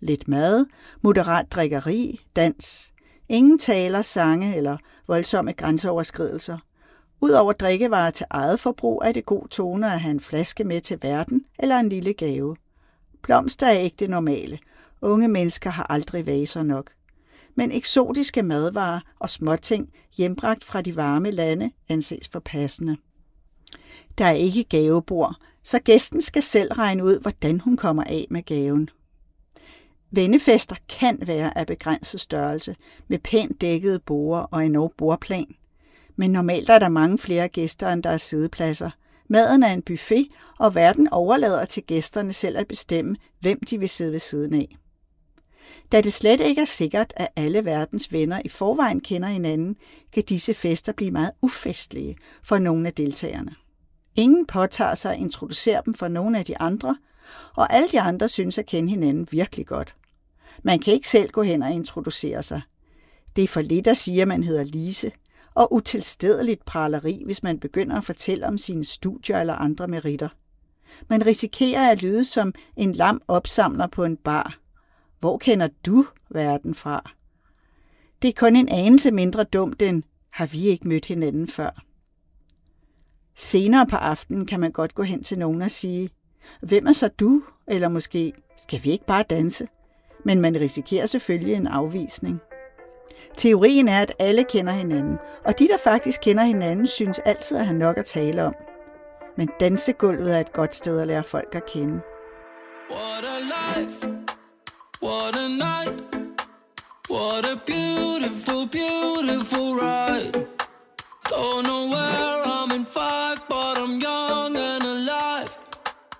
Lidt 0.00 0.28
mad, 0.28 0.66
moderat 1.02 1.52
drikkeri, 1.52 2.20
dans. 2.36 2.92
Ingen 3.28 3.58
taler, 3.58 4.02
sange 4.02 4.56
eller 4.56 4.76
voldsomme 5.06 5.52
grænseoverskridelser. 5.52 6.58
Udover 7.20 7.52
drikkevarer 7.52 8.10
til 8.10 8.26
eget 8.30 8.60
forbrug 8.60 9.02
er 9.04 9.12
det 9.12 9.26
god 9.26 9.48
tone 9.48 9.92
at 9.92 10.00
have 10.00 10.10
en 10.10 10.20
flaske 10.20 10.64
med 10.64 10.80
til 10.80 10.98
verden 11.02 11.44
eller 11.58 11.76
en 11.78 11.88
lille 11.88 12.12
gave. 12.12 12.56
Blomster 13.22 13.66
er 13.66 13.78
ikke 13.78 13.96
det 13.98 14.10
normale, 14.10 14.58
Unge 15.02 15.28
mennesker 15.28 15.70
har 15.70 15.86
aldrig 15.90 16.26
vaser 16.26 16.62
nok. 16.62 16.90
Men 17.54 17.72
eksotiske 17.72 18.42
madvarer 18.42 19.00
og 19.18 19.30
småting 19.30 19.92
hjembragt 20.16 20.64
fra 20.64 20.82
de 20.82 20.96
varme 20.96 21.30
lande 21.30 21.70
anses 21.88 22.28
for 22.28 22.40
passende. 22.40 22.96
Der 24.18 24.24
er 24.24 24.32
ikke 24.32 24.64
gavebord, 24.64 25.34
så 25.62 25.78
gæsten 25.78 26.20
skal 26.20 26.42
selv 26.42 26.72
regne 26.72 27.04
ud, 27.04 27.20
hvordan 27.20 27.60
hun 27.60 27.76
kommer 27.76 28.04
af 28.04 28.26
med 28.30 28.42
gaven. 28.42 28.90
Vennefester 30.10 30.76
kan 30.88 31.18
være 31.26 31.58
af 31.58 31.66
begrænset 31.66 32.20
størrelse, 32.20 32.76
med 33.08 33.18
pænt 33.18 33.60
dækkede 33.60 33.98
borer 33.98 34.42
og 34.42 34.66
en 34.66 34.88
bordplan. 34.96 35.54
Men 36.16 36.30
normalt 36.30 36.70
er 36.70 36.78
der 36.78 36.88
mange 36.88 37.18
flere 37.18 37.48
gæster, 37.48 37.88
end 37.88 38.02
der 38.02 38.10
er 38.10 38.16
sidepladser. 38.16 38.90
Maden 39.28 39.62
er 39.62 39.72
en 39.72 39.82
buffet, 39.82 40.28
og 40.58 40.74
verden 40.74 41.08
overlader 41.08 41.64
til 41.64 41.82
gæsterne 41.82 42.32
selv 42.32 42.58
at 42.58 42.68
bestemme, 42.68 43.16
hvem 43.40 43.60
de 43.70 43.78
vil 43.78 43.88
sidde 43.88 44.12
ved 44.12 44.18
siden 44.18 44.54
af. 44.54 44.76
Da 45.92 46.00
det 46.00 46.12
slet 46.12 46.40
ikke 46.40 46.60
er 46.60 46.64
sikkert, 46.64 47.12
at 47.16 47.28
alle 47.36 47.64
verdens 47.64 48.12
venner 48.12 48.42
i 48.44 48.48
forvejen 48.48 49.00
kender 49.00 49.28
hinanden, 49.28 49.76
kan 50.12 50.22
disse 50.22 50.54
fester 50.54 50.92
blive 50.92 51.10
meget 51.10 51.30
ufestlige 51.42 52.16
for 52.42 52.58
nogle 52.58 52.86
af 52.86 52.94
deltagerne. 52.94 53.54
Ingen 54.16 54.46
påtager 54.46 54.94
sig 54.94 55.12
at 55.12 55.20
introducere 55.20 55.82
dem 55.84 55.94
for 55.94 56.08
nogle 56.08 56.38
af 56.38 56.44
de 56.44 56.58
andre, 56.58 56.96
og 57.54 57.72
alle 57.72 57.88
de 57.88 58.00
andre 58.00 58.28
synes 58.28 58.58
at 58.58 58.66
kende 58.66 58.88
hinanden 58.88 59.28
virkelig 59.30 59.66
godt. 59.66 59.94
Man 60.62 60.78
kan 60.78 60.92
ikke 60.94 61.08
selv 61.08 61.30
gå 61.30 61.42
hen 61.42 61.62
og 61.62 61.70
introducere 61.70 62.42
sig. 62.42 62.60
Det 63.36 63.44
er 63.44 63.48
for 63.48 63.60
lidt 63.60 63.86
at 63.86 63.96
sige, 63.96 64.22
at 64.22 64.28
man 64.28 64.42
hedder 64.42 64.64
Lise, 64.64 65.12
og 65.54 65.72
utilstedeligt 65.72 66.64
praleri, 66.64 67.22
hvis 67.24 67.42
man 67.42 67.58
begynder 67.58 67.96
at 67.96 68.04
fortælle 68.04 68.46
om 68.46 68.58
sine 68.58 68.84
studier 68.84 69.40
eller 69.40 69.54
andre 69.54 69.88
meritter. 69.88 70.28
Man 71.08 71.26
risikerer 71.26 71.90
at 71.90 72.02
lyde 72.02 72.24
som 72.24 72.54
en 72.76 72.92
lam 72.92 73.22
opsamler 73.28 73.86
på 73.86 74.04
en 74.04 74.16
bar. 74.16 74.59
Hvor 75.20 75.38
kender 75.38 75.68
du 75.86 76.06
verden 76.30 76.74
fra? 76.74 77.10
Det 78.22 78.28
er 78.28 78.32
kun 78.32 78.56
en 78.56 78.68
anelse 78.68 79.10
mindre 79.10 79.44
dumt 79.44 79.82
end, 79.82 80.02
har 80.32 80.46
vi 80.46 80.66
ikke 80.66 80.88
mødt 80.88 81.06
hinanden 81.06 81.48
før? 81.48 81.84
Senere 83.36 83.86
på 83.86 83.96
aftenen 83.96 84.46
kan 84.46 84.60
man 84.60 84.72
godt 84.72 84.94
gå 84.94 85.02
hen 85.02 85.22
til 85.22 85.38
nogen 85.38 85.62
og 85.62 85.70
sige, 85.70 86.10
hvem 86.62 86.86
er 86.86 86.92
så 86.92 87.08
du? 87.08 87.42
Eller 87.68 87.88
måske, 87.88 88.32
skal 88.58 88.84
vi 88.84 88.90
ikke 88.90 89.06
bare 89.06 89.22
danse? 89.22 89.68
Men 90.24 90.40
man 90.40 90.60
risikerer 90.60 91.06
selvfølgelig 91.06 91.54
en 91.54 91.66
afvisning. 91.66 92.40
Teorien 93.36 93.88
er, 93.88 94.02
at 94.02 94.12
alle 94.18 94.44
kender 94.44 94.72
hinanden, 94.72 95.18
og 95.44 95.58
de, 95.58 95.68
der 95.68 95.76
faktisk 95.84 96.20
kender 96.20 96.44
hinanden, 96.44 96.86
synes 96.86 97.18
altid 97.18 97.56
at 97.56 97.66
have 97.66 97.78
nok 97.78 97.98
at 97.98 98.06
tale 98.06 98.44
om. 98.44 98.54
Men 99.36 99.50
dansegulvet 99.60 100.36
er 100.36 100.40
et 100.40 100.52
godt 100.52 100.76
sted 100.76 101.00
at 101.00 101.06
lære 101.06 101.24
folk 101.24 101.54
at 101.54 101.66
kende. 101.66 102.00
What 102.90 103.24
a 103.24 103.80
life, 103.80 104.19
what 105.00 105.36
a 105.36 105.48
night, 105.48 105.94
what 107.08 107.44
a 107.44 107.56
beautiful, 107.66 108.66
beautiful 108.66 109.74
ride. 109.74 110.46
Don't 111.30 111.62
know 111.68 111.84
where 111.94 112.42
I'm 112.56 112.70
in 112.78 112.84
five, 112.84 113.38
but 113.48 113.78
I'm 113.78 113.94
young 114.08 114.56
and 114.56 114.84
alive. 114.84 115.50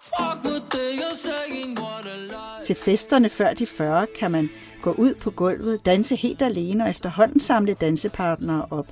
Fuck 0.01 0.45
what 0.45 0.71
they 0.71 1.03
are 1.03 1.15
saying, 1.15 1.77
what 1.77 2.05
a 2.07 2.17
life. 2.17 2.65
Til 2.67 2.77
festerne 2.77 3.29
før 3.29 3.55
de 3.55 3.67
40 3.67 4.07
kan 4.19 4.31
man 4.31 4.51
gå 4.83 4.93
ud 4.93 5.15
på 5.15 5.31
gulvet, 5.31 5.87
danse 5.87 6.17
helt 6.17 6.43
alene 6.43 6.85
og 6.85 6.91
efterhånden 6.91 7.41
samle 7.41 7.75
dansepartnere 7.75 8.67
op. 8.71 8.87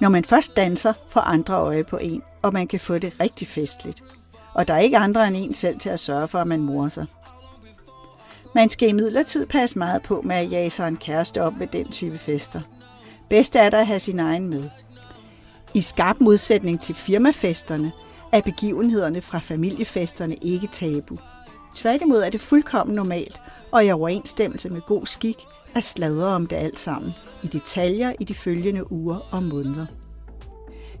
Når 0.00 0.08
man 0.08 0.24
først 0.24 0.56
danser, 0.56 0.92
får 1.08 1.20
andre 1.20 1.54
øje 1.54 1.84
på 1.84 1.96
en, 1.96 2.22
og 2.42 2.52
man 2.52 2.66
kan 2.68 2.80
få 2.80 2.98
det 2.98 3.12
rigtig 3.20 3.48
festligt. 3.48 4.02
Og 4.54 4.68
der 4.68 4.74
er 4.74 4.78
ikke 4.78 4.98
andre 4.98 5.28
end 5.28 5.36
en 5.36 5.54
selv 5.54 5.78
til 5.78 5.88
at 5.88 6.00
sørge 6.00 6.28
for, 6.28 6.38
at 6.38 6.46
man 6.46 6.60
morer 6.60 6.88
sig. 6.88 7.06
Man 8.54 8.70
skal 8.70 8.88
i 8.88 9.44
passe 9.48 9.78
meget 9.78 10.02
på 10.02 10.22
med 10.22 10.36
at 10.36 10.50
jage 10.50 10.70
sig 10.70 10.88
en 10.88 10.96
kæreste 10.96 11.42
op 11.42 11.60
ved 11.60 11.66
den 11.66 11.90
type 11.90 12.18
fester. 12.18 12.60
Bedst 13.28 13.56
er 13.56 13.70
der 13.70 13.78
at 13.78 13.86
have 13.86 14.00
sin 14.00 14.20
egen 14.20 14.48
med. 14.48 14.64
I 15.74 15.80
skarp 15.80 16.16
modsætning 16.20 16.80
til 16.80 16.94
firmafesterne 16.94 17.92
er 18.32 18.40
begivenhederne 18.40 19.20
fra 19.20 19.38
familiefesterne 19.38 20.34
ikke 20.34 20.66
tabu. 20.66 21.16
Tværtimod 21.74 22.22
er 22.22 22.30
det 22.30 22.40
fuldkommen 22.40 22.96
normalt 22.96 23.40
og 23.70 23.84
i 23.84 23.90
overensstemmelse 23.90 24.70
med 24.70 24.80
god 24.80 25.06
skik 25.06 25.36
at 25.74 25.84
sladre 25.84 26.26
om 26.26 26.46
det 26.46 26.56
alt 26.56 26.78
sammen 26.78 27.12
i 27.42 27.46
detaljer 27.46 28.12
i 28.20 28.24
de 28.24 28.34
følgende 28.34 28.92
uger 28.92 29.18
og 29.32 29.42
måneder. 29.42 29.86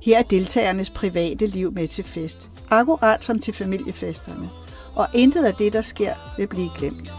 Her 0.02 0.18
er 0.18 0.22
deltagernes 0.22 0.90
private 0.90 1.46
liv 1.46 1.72
med 1.72 1.88
til 1.88 2.04
fest, 2.04 2.48
akkurat 2.70 3.24
som 3.24 3.38
til 3.38 3.54
familiefesterne, 3.54 4.50
og 4.94 5.06
intet 5.14 5.44
af 5.44 5.54
det, 5.54 5.72
der 5.72 5.80
sker, 5.80 6.14
vil 6.36 6.46
blive 6.46 6.70
glemt. 6.78 7.12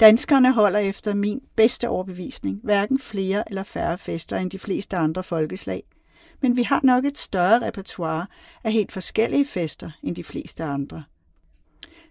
Danskerne 0.00 0.52
holder 0.52 0.78
efter 0.78 1.14
min 1.14 1.40
bedste 1.56 1.88
overbevisning 1.88 2.60
hverken 2.62 2.98
flere 2.98 3.44
eller 3.48 3.62
færre 3.62 3.98
fester 3.98 4.36
end 4.36 4.50
de 4.50 4.58
fleste 4.58 4.96
andre 4.96 5.22
folkeslag, 5.22 5.82
men 6.40 6.56
vi 6.56 6.62
har 6.62 6.80
nok 6.82 7.04
et 7.04 7.18
større 7.18 7.66
repertoire 7.66 8.26
af 8.64 8.72
helt 8.72 8.92
forskellige 8.92 9.44
fester 9.44 9.90
end 10.02 10.16
de 10.16 10.24
fleste 10.24 10.64
andre. 10.64 11.04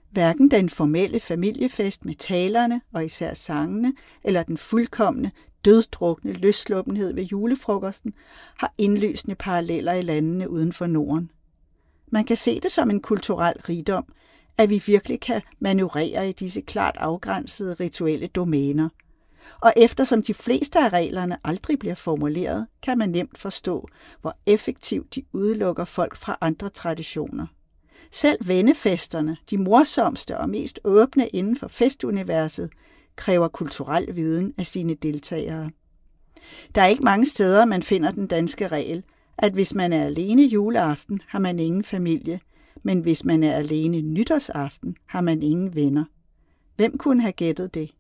Hverken 0.10 0.52
den 0.52 0.70
formelle 0.70 1.20
familiefest 1.20 2.06
med 2.06 2.14
talerne 2.14 2.82
og 2.94 3.06
især 3.06 3.34
sangene, 3.34 3.94
eller 4.24 4.44
den 4.44 4.58
fuldkommende, 4.58 5.32
døddrukne 5.66 6.34
løssluppenhed 6.34 7.14
ved 7.14 7.24
julefrokosten, 7.24 8.14
har 8.58 8.74
indlysende 8.78 9.36
paralleller 9.36 9.94
i 9.94 10.02
landene 10.02 10.50
uden 10.50 10.74
for 10.74 10.88
Norden. 10.88 11.32
Man 12.08 12.26
kan 12.26 12.38
se 12.38 12.60
det 12.60 12.72
som 12.72 12.90
en 12.90 13.02
kulturel 13.02 13.56
rigdom, 13.70 14.06
at 14.58 14.70
vi 14.70 14.84
virkelig 14.86 15.20
kan 15.20 15.42
manøvrere 15.60 16.30
i 16.30 16.32
disse 16.32 16.62
klart 16.62 16.98
afgrænsede 17.00 17.74
rituelle 17.74 18.28
domæner. 18.28 18.90
Og 19.62 19.74
eftersom 19.78 20.22
de 20.22 20.34
fleste 20.34 20.80
af 20.80 20.90
reglerne 20.90 21.38
aldrig 21.44 21.80
bliver 21.80 21.96
formuleret, 21.96 22.68
kan 22.82 22.98
man 22.98 23.10
nemt 23.10 23.38
forstå, 23.38 23.88
hvor 24.22 24.38
effektivt 24.46 25.16
de 25.16 25.24
udelukker 25.34 25.86
folk 25.86 26.16
fra 26.16 26.38
andre 26.42 26.70
traditioner. 26.70 27.48
Selv 28.12 28.48
vennefesterne, 28.48 29.38
de 29.50 29.58
morsomste 29.58 30.38
og 30.38 30.50
mest 30.50 30.80
åbne 30.84 31.28
inden 31.28 31.58
for 31.58 31.68
festuniverset, 31.68 32.70
kræver 33.16 33.48
kulturel 33.48 34.16
viden 34.16 34.54
af 34.58 34.66
sine 34.66 34.94
deltagere. 34.94 35.72
Der 36.76 36.82
er 36.82 36.88
ikke 36.88 37.04
mange 37.04 37.26
steder, 37.26 37.66
man 37.66 37.84
finder 37.84 38.12
den 38.12 38.28
danske 38.28 38.68
regel, 38.68 39.04
at 39.38 39.54
hvis 39.54 39.74
man 39.74 39.94
er 39.94 40.06
alene 40.06 40.44
juleaften, 40.44 41.22
har 41.28 41.40
man 41.40 41.60
ingen 41.60 41.84
familie, 41.84 42.40
men 42.84 43.00
hvis 43.00 43.26
man 43.26 43.44
er 43.44 43.56
alene 43.56 44.02
nytårsaften, 44.02 44.96
har 45.06 45.22
man 45.22 45.44
ingen 45.44 45.76
venner. 45.76 46.04
Hvem 46.76 46.98
kunne 46.98 47.22
have 47.22 47.32
gættet 47.32 47.74
det? 47.74 47.92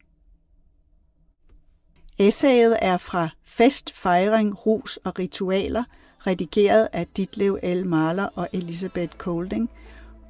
Essayet 2.20 2.78
er 2.82 2.98
fra 2.98 3.30
Fest, 3.46 3.92
Fejring, 3.94 4.66
Rus 4.66 4.98
og 4.98 5.20
Ritualer, 5.20 5.84
redigeret 6.28 6.88
af 6.94 7.08
Ditlev 7.08 7.60
L. 7.64 7.86
Mahler 7.86 8.26
og 8.36 8.50
Elisabeth 8.54 9.18
Colding, 9.18 9.70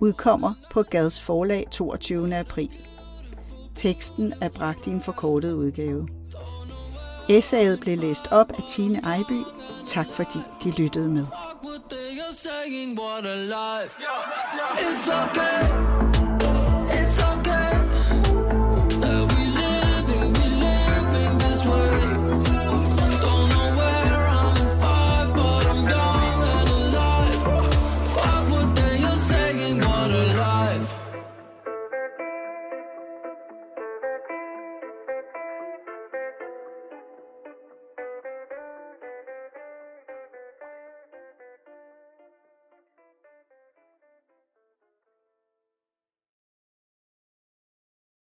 udkommer 0.01 0.53
på 0.71 0.83
Gads 0.83 1.21
forlag 1.21 1.65
22. 1.71 2.35
april. 2.35 2.69
Teksten 3.75 4.33
er 4.41 4.49
bragt 4.49 4.87
i 4.87 4.89
en 4.89 5.01
forkortet 5.01 5.53
udgave. 5.53 6.07
Essayet 7.29 7.79
blev 7.79 7.97
læst 7.97 8.27
op 8.31 8.51
af 8.51 8.63
Tine 8.69 8.99
Ejby. 8.99 9.41
Tak 9.87 10.07
fordi 10.13 10.39
de 10.63 10.71
lyttede 10.71 11.09
med. 11.09 11.25
saying 12.37 12.95
what 12.95 13.25
a 13.25 13.35
life. 13.35 13.97
It's 14.77 15.09
okay. 15.09 16.16